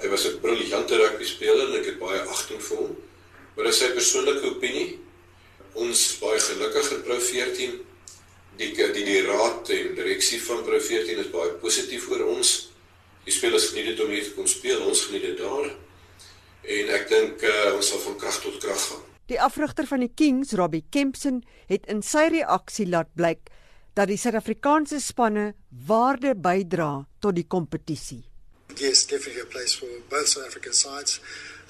[0.00, 2.96] Hy was 'n briljante rugby speler en ek het baie agting vir hom.
[3.56, 4.98] Maar dis sy persoonlike opinie.
[5.74, 7.91] Ons is baie gelukkig in Pro 14.
[8.60, 12.52] Die die die raad en direksie van Pro 14 is baie positief oor ons.
[13.24, 15.70] Die spelers geniet dit om hier te kom speel, ons geniet dit daar.
[16.62, 19.08] En ek dink uh, ons sal van krag tot krag gaan.
[19.30, 23.48] Die afrigter van die Kings, Robbie Kempson, het in sy reaksie laat blyk
[23.96, 25.52] dat die Suid-Afrikaanse spanne
[25.88, 28.22] waarde bydra tot die kompetisie.
[28.80, 31.20] Yes, definitely a place for both South African sides.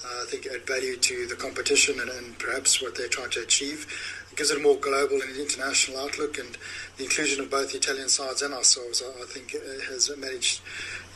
[0.05, 3.43] Uh, I think add value to the competition and, and perhaps what they're trying to
[3.43, 3.87] achieve.
[4.33, 6.57] It gives it a more global and international outlook, and
[6.97, 10.63] the inclusion of both the Italian sides and ourselves, I, I think, uh, has managed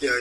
[0.01, 0.21] you know,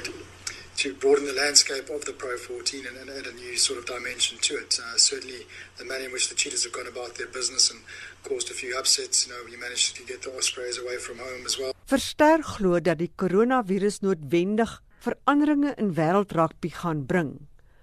[0.78, 3.86] to broaden the landscape of the Pro 14 and, and add a new sort of
[3.86, 4.80] dimension to it.
[4.80, 5.44] Uh, certainly,
[5.76, 7.82] the manner in which the Cheetahs have gone about their business and
[8.24, 9.28] caused a few upsets.
[9.28, 11.76] You know, you managed to get the Ospreys away from home as well.
[11.92, 17.36] Verster glo dat die koronavirus noodwendig veranderinge in wêreldrugby gaan bring,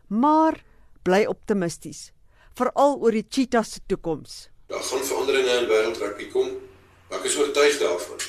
[0.09, 0.57] maar
[1.05, 2.11] bly optimisties,
[2.57, 4.51] veral oor die Cheetahs se toekoms.
[4.66, 6.48] Daar gaan veranderinge in wêreldrugby kom,
[7.09, 8.20] maar ek is oortuig daarvan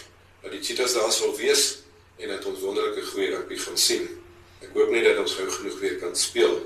[0.44, 1.64] dat die Cheetahs daar sal wees
[2.20, 4.08] en dat ons wonderlike goeie rugby gaan sien.
[4.64, 6.58] Ek hoop net dat ons gou genoeg weer kan speel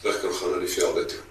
[0.00, 1.22] terug kan gaan na die velde toe.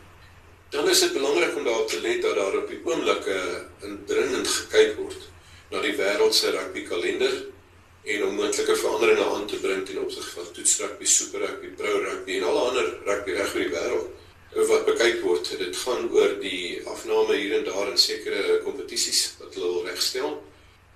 [0.74, 4.48] Dan is dit belangrik om daarop te let dat daar op die oomblik 'n indringend
[4.48, 5.30] gekyk word
[5.72, 7.46] na die wêreld se rugby kalender
[8.04, 12.38] en om moontlike veranderinge aan te bring ten opsigte van toetsrugby, super rugby, pro rugby
[12.38, 14.08] en alle ander rugby reg oor die wêreld
[14.56, 15.50] wat bekyk word.
[15.60, 20.36] Dit gaan oor die afname hier en daar in sekere kompetisies wat hulle wil regstel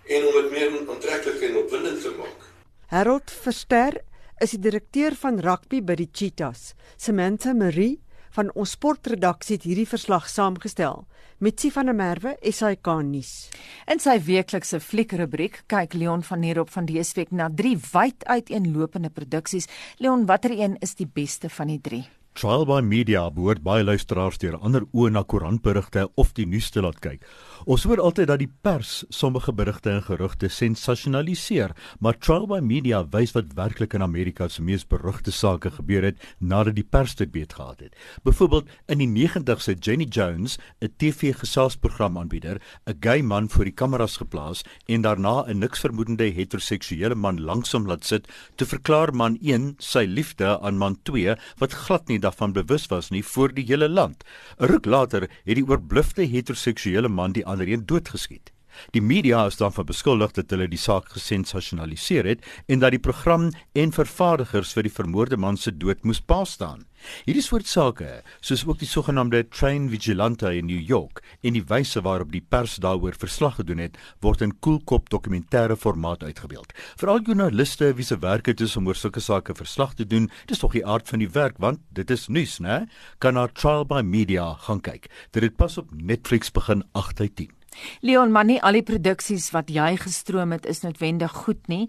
[0.08, 2.46] en om dit meer aantreklik en opwindend te maak.
[2.88, 4.00] Harold Verster
[4.39, 6.74] is die direkteur van rugby by die Cheetahs.
[6.96, 7.98] Samantha Marie
[8.38, 11.06] van ons sportredaksie het hierdie verslag saamgestel.
[11.41, 13.50] Mitsi van der Merwe, SAK nuus.
[13.89, 19.70] In sy weeklikse fliekrubriek kyk Leon van Heerop van DSW na drie wyd uiteenlopende produksies.
[20.02, 22.06] Leon, watter een is die beste van die drie?
[22.38, 26.84] Trial by Media behoort baie luisteraars deur ander oë na koerantberigte of die nuus te
[26.86, 27.23] laat kyk.
[27.65, 33.00] Ons hoor altyd dat die pers sommige berigte en gerugte sensasionaliseer, maar Trial by Media
[33.10, 37.34] wys wat werklik in Amerika se mees berugte sake gebeur het nadat die pers dit
[37.34, 37.97] weet gehad het.
[38.21, 43.73] Byvoorbeeld in die 90's het Jenny Jones, 'n TV-gesaagsprogram aanbieder, 'n gay man voor die
[43.73, 49.39] kameras geplaas en daarna 'n niks vermoedende heteroseksuele man lanksom laat sit te verklaar man
[49.41, 53.66] 1 sy liefde aan man 2 wat glad nie daarvan bewus was nie voor die
[53.66, 54.24] hele land.
[54.60, 58.52] 'n Ruk later het die oorblufte heteroseksuele man die ander een doodgeskiet.
[58.94, 63.02] Die media is dan van beskuldig dat hulle die saak gesensasionaliseer het en dat die
[63.02, 66.86] program en vervaardigers vir die vermoorde man se dood moes pa staan.
[67.26, 72.02] Hierdie soort sake, soos ook die sogenaamde Train Vigilante in New York en die wyse
[72.06, 76.74] waarop die pers daaroor verslag gedoen het, word in koelkop dokumentêre formaat uitgebeeld.
[77.00, 80.64] Veral joernaliste wie se werk dit is om oor sulke sake verslag te doen, dis
[80.64, 82.86] tog die aard van die werk want dit is nuus, né?
[83.24, 85.10] Kan na Trial by Media gaan kyk.
[85.32, 87.54] Dit het pas op Netflix begin 8 uit 10.
[88.02, 91.88] Leon, maar nie al die produksies wat jy gestroom het is noodwendig goed nie.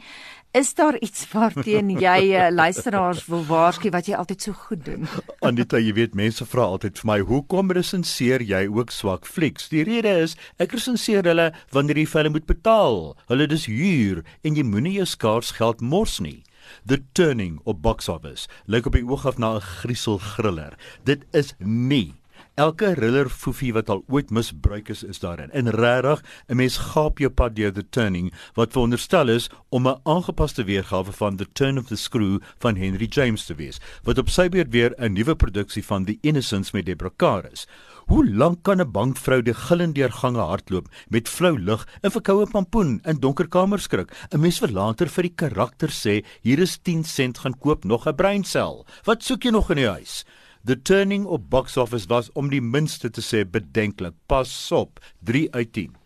[0.56, 5.04] Is daar iets waarteen jy uh, luisteraars wil waarsku wat jy altyd so goed doen?
[5.48, 9.84] Anita, jy weet mense vra altyd vir my, "Hoekom resenseer jy ook swak flieks?" Die
[9.84, 13.16] rede is, ek resenseer hulle wanneer vir hulle moet betaal.
[13.28, 16.42] Hulle dis huur en jy moenie jou skaars geld mors nie.
[16.84, 20.76] The Turning op Box Office lyk op die oog af na 'n grieselgriller.
[21.04, 22.17] Dit is nie
[22.58, 25.52] Elke riller foefie wat al ooit misbruik is, is daarin.
[25.54, 30.00] En regtig, 'n mens gaap jou pad deur the turning wat veronderstel is om 'n
[30.02, 34.28] aangepaste weergawe van The Turn of the Screw van Henry James te wees, wat op
[34.28, 37.66] sy beurt weer 'n nuwe produksie van The Innocents met Deborah Kerr is.
[38.06, 43.00] Hoe lank kan 'n bankvrou die gillende gange hardloop met flou lig en verkoue pampoen
[43.04, 44.10] in donker kamers skrik?
[44.30, 48.06] 'n Mens wil later vir die karakter sê, hier is 10 sent gaan koop nog
[48.06, 48.86] 'n breinsel.
[49.04, 50.24] Wat soek jy nog in die huis?
[50.64, 54.14] The Turning op box office was om die minste te sê bedenklik.
[54.26, 55.96] Pas op, 3 uit 10.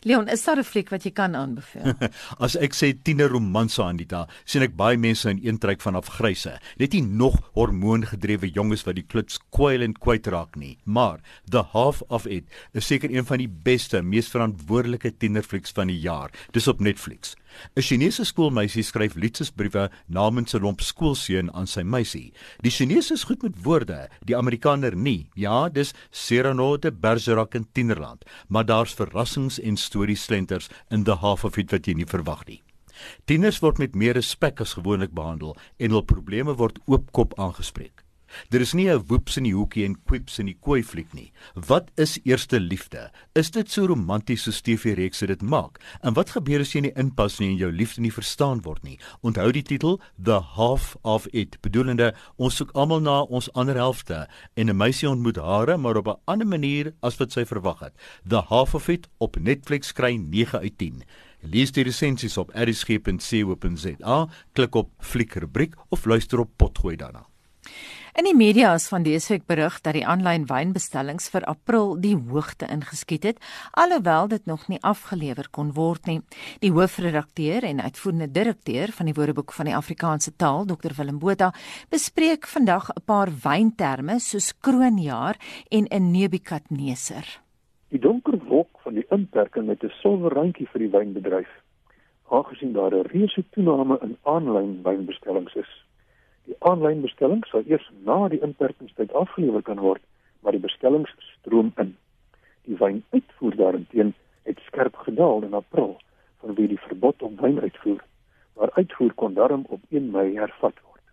[0.00, 1.94] Leon, is daar 'n fliek wat jy kan aanbeveel?
[2.44, 6.58] As ek sê tiener romanse Anita, sien ek baie mense in een trek vanaf gryse.
[6.78, 10.78] Net nie nog hormoongedrewe jonges wat die kluts kwyl en kwyt raak nie.
[10.84, 11.20] Maar
[11.50, 16.00] The Half of It is seker een van die beste, mees verantwoordelike tienerflieks van die
[16.00, 16.30] jaar.
[16.52, 17.36] Dis op Netflix.
[17.76, 22.32] 'n Chinese skoolmeisie skryf liefdesbriewe namens 'n lomp skoolseun aan sy meisie.
[22.62, 25.28] Die Chinese is goed met woorde, die Amerikaner nie.
[25.34, 31.44] Ja, dis Cyrano de Bergerac in Tienerland, maar daar's verrassings en storieslenters in The Half
[31.44, 32.62] of It wat jy nie verwag nie.
[33.26, 38.07] Tieners word met meer respek as gewoonlik behandel en hul probleme word oopkop aangespreek.
[38.50, 41.32] Daar is nie 'n woeps in die hoekie en quips in die kooi fliek nie.
[41.54, 43.10] Wat is eerste liefde?
[43.34, 45.78] Is dit so romanties soos TV-reekse dit maak?
[46.02, 48.98] En wat gebeur as jy nie inpas nie en jou liefde nie verstaan word nie?
[49.22, 54.28] Onthou die titel The Half of It, bedoelende ons soek almal na ons ander helfte
[54.56, 57.94] en 'n meisie ontmoet haar maar op 'n ander manier as wat sy verwag het.
[58.28, 61.02] The Half of It op Netflix kry 9 uit 10.
[61.40, 67.26] Lees die resensies op erisg.co.za, klik op fliekrubriek of luister op potgooi daarna.
[68.16, 72.14] In die media is van dese week berig dat die aanlyn wynbestellings vir April die
[72.16, 73.40] hoogte ingeskiet het,
[73.76, 76.22] alhoewel dit nog nie afgelewer kon word nie.
[76.64, 81.50] Die hoofredakteur en uitvoerende direkteur van die Woordeboek van die Afrikaanse taal, Dr Willem Botha,
[81.92, 85.36] bespreek vandag 'n paar wynterme soos kroonjaar
[85.70, 87.40] en 'n nebukadneser.
[87.88, 91.50] Die donker wolk van die inperking met 'n silwer randjie vir die wynbedryf,
[92.30, 95.87] aangesien daar 'n reuse toename in aanlyn wynbestellings is.
[96.48, 100.00] Die aanlyn bestelling sal eers na die inperkingstyd afgelewer kan word,
[100.40, 101.90] maar die bestellings stroom in.
[102.64, 104.14] Die wynuitvoer daarteen
[104.48, 105.98] het skerp gedaal in April
[106.40, 108.00] vanweë die verbod op wynuitvoer,
[108.56, 111.04] maar uitvoer kon daarom op 1 Mei hervat word.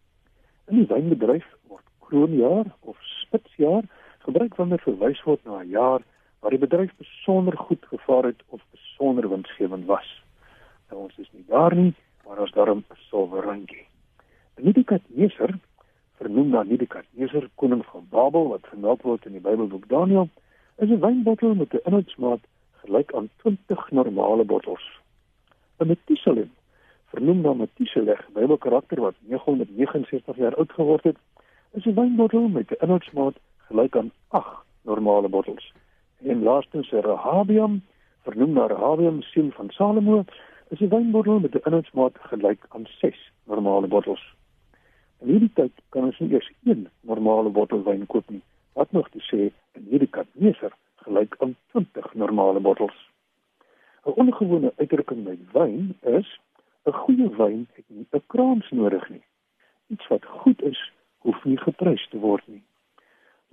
[0.72, 3.84] In die wynbedryf word kroonjaar of spitsjaar
[4.28, 6.06] gebruik wanneer verwys word na 'n jaar
[6.40, 10.08] waar die bedryf besonder goed gevaar het of besonder winsgewend was.
[10.90, 11.94] Nou ons is nie daar nie,
[12.26, 13.88] maar ons daarom 'n silwer randjie.
[14.56, 15.58] Nebukadneser,
[16.18, 20.30] vernoem na Nebukadneser, koning van Babel wat vermeld word in die Bybelboek Daniël,
[20.80, 22.40] is 'n wynbottel met 'n inhoudsmaat
[22.84, 24.86] gelyk aan 20 normale bottels.
[25.80, 26.48] 'n Methuselah,
[27.12, 31.18] vernoem na Methuselah, Bybelkarakter wat 969 jaar oud geword het,
[31.72, 35.74] is 'n wynbottel met 'n inhoudsmaat gelyk aan 8 normale bottels.
[36.24, 37.82] En laastens Rehabiam,
[38.24, 40.24] vernoem na Rehabiam, seun van Salomo,
[40.70, 44.36] is 'n wynbottel met 'n inhoudsmaat gelyk aan 6 normale bottels.
[45.24, 48.42] In hierdie tyd kan ons nie eers een normale bottel wyn koop nie.
[48.76, 49.46] Wat nog te sê,
[49.80, 50.74] in hierdie katneser
[51.06, 52.98] gelyk aan 20 normale bottels.
[54.06, 56.28] 'n Ongewone uitdrukking by wyn is
[56.86, 59.24] 'n goeie wyn het nie 'n kraans nodig nie.
[59.94, 60.82] Iets wat goed is,
[61.24, 62.64] hoef nie geprys te word nie.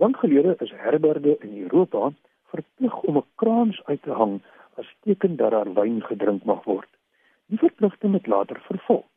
[0.02, 2.12] Lank gelede is herberge in Europa
[2.50, 4.34] verplig om 'n kraans uit te hang
[4.74, 6.90] as teken dat daar wyn gedrink mag word.
[7.46, 9.11] Die verpligting het later vervolg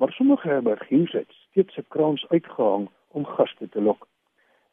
[0.00, 4.06] maar sommige herbergiers het steeds 'n kraans uitgehang om gaste te lok.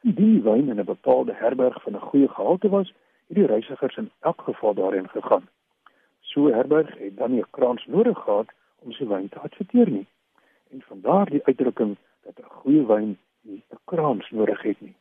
[0.01, 2.93] Indien die wyn in 'n bepaalde herberg van 'n goeie gehalte was,
[3.27, 5.47] het die reisigers in elk geval daarin gegaan.
[6.19, 10.07] So herberg het dan nie 'n kraans nodig gehad om sy wyn te adverteer nie.
[10.69, 14.95] En vandaar die uitdrukking dat 'n goeie wyn nie 'n kraans nodig het nie.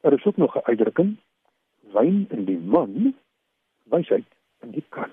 [0.00, 1.16] Daar is ook nog 'n uitdrukking:
[1.92, 3.14] wyn in die man,
[3.82, 4.26] wysheid
[4.60, 5.10] in die kan.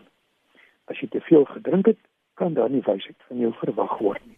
[0.84, 1.98] As jy te veel gedrink het,
[2.34, 4.38] kan daar nie wysheid van jou verwag word nie.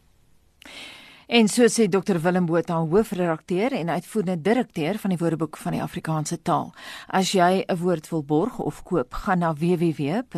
[1.28, 5.82] En so sê Dr Willem Botha, hoofredakteur en uitvoerende direkteur van die Woordeboek van die
[5.82, 6.74] Afrikaanse taal.
[7.08, 10.34] As jy 'n woord wil borg of koop, gaan na www.wat.co.za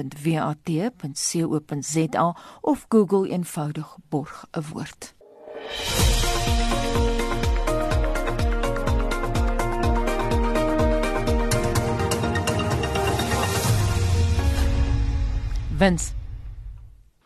[2.62, 5.16] of Google eenvoudig borg 'n woord.
[15.78, 16.17] Wens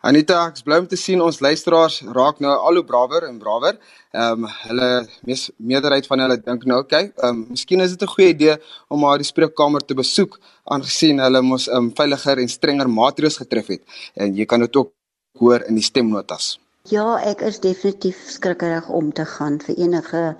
[0.02, 3.76] Anita, ek bly om te sien ons luisteraars raak nou al hoe brawer en brawer.
[4.10, 4.88] Ehm um, hulle
[5.28, 8.56] mees meerderheid van hulle dink nou, okay, ehm um, miskien is dit 'n goeie idee
[8.90, 13.38] om maar die spreekkamer te besoek aangesien hulle mos ehm um, veiliger en strenger maatreëls
[13.44, 13.82] getref het.
[14.16, 14.90] En jy kan dit ook
[15.38, 16.58] hoor in die stemnotas.
[16.90, 20.34] Ja, ek is definitief skrikkerig om te gaan vir enige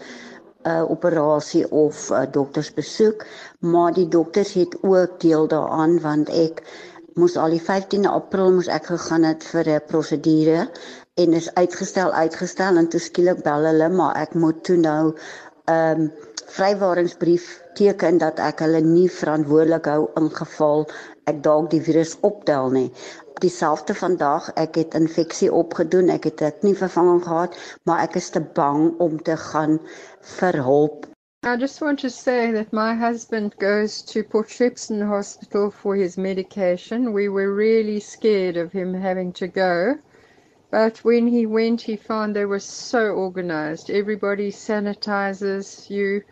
[0.65, 3.27] 'n uh, operasie of 'n uh, doktersbesoek,
[3.61, 6.67] maar die dokters het ook deel daaraan want ek
[7.21, 10.61] moes al die 15de April moes ek gegaan het vir 'n prosedure
[11.23, 15.75] en is uitgestel uitgestel en toe skielik bel hulle maar ek moet toe nou 'n
[15.75, 16.13] um,
[16.57, 17.45] vrywaringsbrief
[17.81, 20.87] teken dat ek hulle nie verantwoordelik hou in geval
[21.33, 22.89] ek dalk die virus optel nie.
[23.45, 28.41] Dieselfde vandag, ek het infeksie opgedoen, ek het 'n knievervanging gehad, maar ek is te
[28.41, 29.81] bang om te gaan
[30.39, 31.12] vir hulp
[31.45, 36.17] I just want to say that my husband goes to Port Shepstone Hospital for his
[36.17, 37.13] medication.
[37.13, 39.99] We were really scared of him having to go.
[40.71, 43.91] But when he went, he found they were so organized.
[43.91, 46.23] Everybody sanitizes you.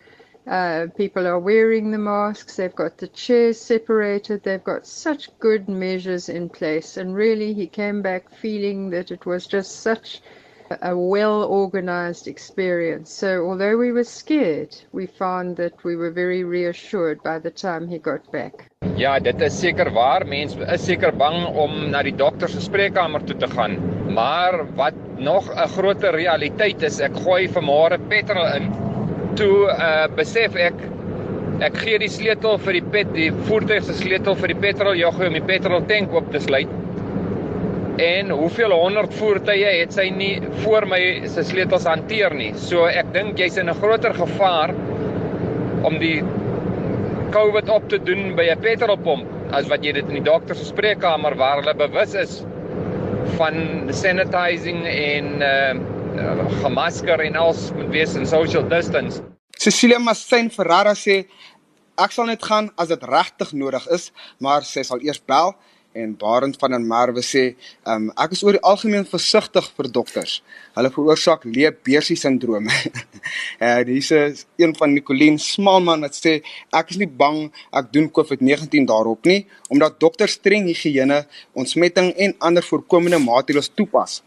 [0.46, 2.54] Uh, people are wearing the masks.
[2.54, 4.44] They've got the chairs separated.
[4.44, 6.96] They've got such good measures in place.
[6.96, 10.22] And really, he came back feeling that it was just such
[10.82, 13.10] a well organized experience.
[13.10, 17.88] So, although we were scared, we found that we were very reassured by the time
[17.88, 18.66] he got back.
[18.96, 20.24] Ja, dit is seker waar.
[20.26, 23.76] Mense is seker bang om na die dokter se spreekkamer toe te gaan.
[24.14, 28.70] Maar wat nog 'n groter realiteit is, ek gooi vanmôre petrol in.
[29.34, 30.74] Toe uh besef ek
[31.60, 35.32] ek gee die sleutel vir die pet, die voertuig se sleutel vir die petroljoggie om
[35.32, 36.79] die petrol tank oop te sluit
[37.96, 42.52] en hoeveel honderd voertuie het sy nie voor my se sleutels hanteer nie.
[42.56, 44.74] So ek dink jy's in 'n groter gevaar
[45.82, 46.22] om die
[47.30, 50.64] COVID op te doen by 'n petrolpomp as wat jy dit in die dokter se
[50.64, 52.42] spreekkamer waar hulle bewus is
[53.36, 56.00] van sanitizing en uh
[56.62, 59.22] gemasker en als moet wees in social distance.
[59.50, 61.24] Cecilia Massain Ferrara sê
[62.00, 65.54] ek sal net gaan as dit regtig nodig is, maar sy sal eers bel
[65.92, 67.42] en Barend van der Merwe sê,
[67.88, 70.36] um, ek is oor die algemeen versigtig vir dokters.
[70.76, 72.70] Hulle veroorsaak leebeersie sindroom.
[73.70, 76.38] en dis een van Nicoline Smalman wat sê
[76.76, 81.24] ek is nie bang ek doen COVID-19 daarop nie omdat dokters streng higiëne,
[81.58, 84.20] ontsmetting en ander voorkomende maatreëls toepas.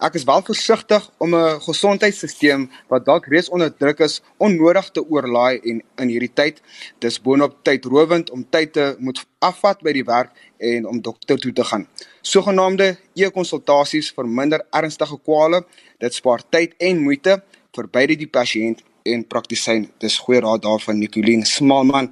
[0.00, 5.02] Ek is wel versigtig om 'n gesondheidstelsel wat dalk reeds onder druk is onnodig te
[5.04, 6.62] oorlaai en in hierdie tyd
[6.98, 11.52] dis boonop tydrowend om tyd te moet afvat by die werk en om dokter toe
[11.52, 11.86] te gaan.
[12.22, 15.66] Sogenaamde e-konsultasies verminder ernstige kwale.
[15.98, 17.42] Dit spaar tyd en moeite
[17.76, 19.86] vir beide die pasiënt en praktisyn.
[20.02, 22.10] Dis goeie raad daarvan Nicoline Smalman.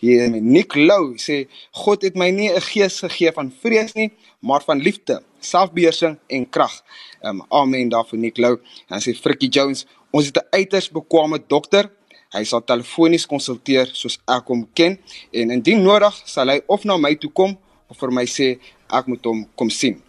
[0.00, 1.46] Hier Nick Lou sê
[1.82, 4.10] God het my nie 'n gees gegee van vrees nie,
[4.40, 6.82] maar van liefde, selfbeheersing en krag.
[7.22, 8.58] Um, amen daarvoor Nick Lou.
[8.88, 11.90] En sê Frikkie Jones, ons het 'n uiters bekwame dokter.
[12.30, 14.98] Hy sal telefonies konsulteer soos ek hom ken
[15.32, 19.06] en indien nodig sal hy of na my toe kom of vir my sê ek
[19.06, 20.02] moet hom kom sien.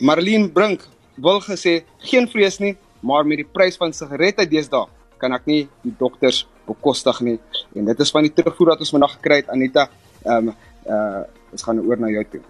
[0.00, 4.88] Marlene Brink wil gesê geen vrees nie, maar met die prys van sigarette deesdae
[5.22, 7.38] kan ek nie die dokters bekostig nie
[7.76, 9.88] en dit is van die terugvoer wat ons vandag gekry het Anita.
[10.24, 10.56] Ehm um,
[10.86, 12.40] uh ons gaan oor na jou toe.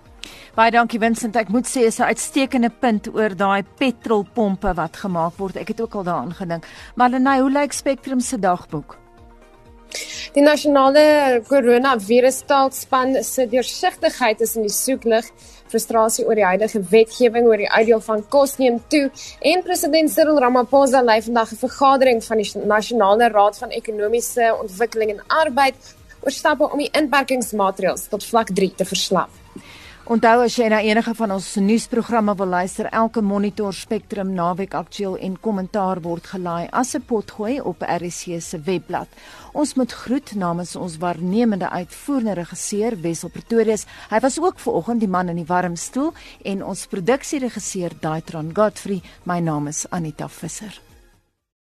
[0.55, 1.37] Baie dankie Vincent.
[1.37, 5.57] Ek moet sê is 'n uitstekende punt oor daai petrolpompe wat gemaak word.
[5.57, 6.67] Ek het ook al daaraan gedink.
[6.95, 8.97] Maar Lenay, hoe lyk Spectrum se dagboek?
[10.33, 15.27] Die nasionale koronavirustaakspan se deursigtigheid is in die soeklig.
[15.73, 19.07] Frustrasie oor die huidige wetgewing oor die uitdeel van kos neem toe
[19.53, 25.11] en president Cyril Ramaphosa lei vandag 'n vergadering van die Nasionale Raad van Ekonomiese Ontwikkeling
[25.11, 29.31] en Arbeid oor stappe om die inperkingsmaatreëls tot vlak 3 te verslap.
[30.11, 35.15] Onthou as jy na enige van ons nuusprogramme wil luister, elke Monitor Spectrum naweek aktueel
[35.23, 39.07] en kommentaar word gelaai as 'n potgooi op RC se webblad.
[39.53, 43.87] Ons moet groet namens ons waarnemende uitvoerende regisseur Wessel Pretorius.
[44.11, 46.13] Hy was ook ver oggend die man in die warm stoel
[46.45, 49.03] en ons produksieregisseur Daitron Godfrey.
[49.23, 50.92] My naam is Anita Visser.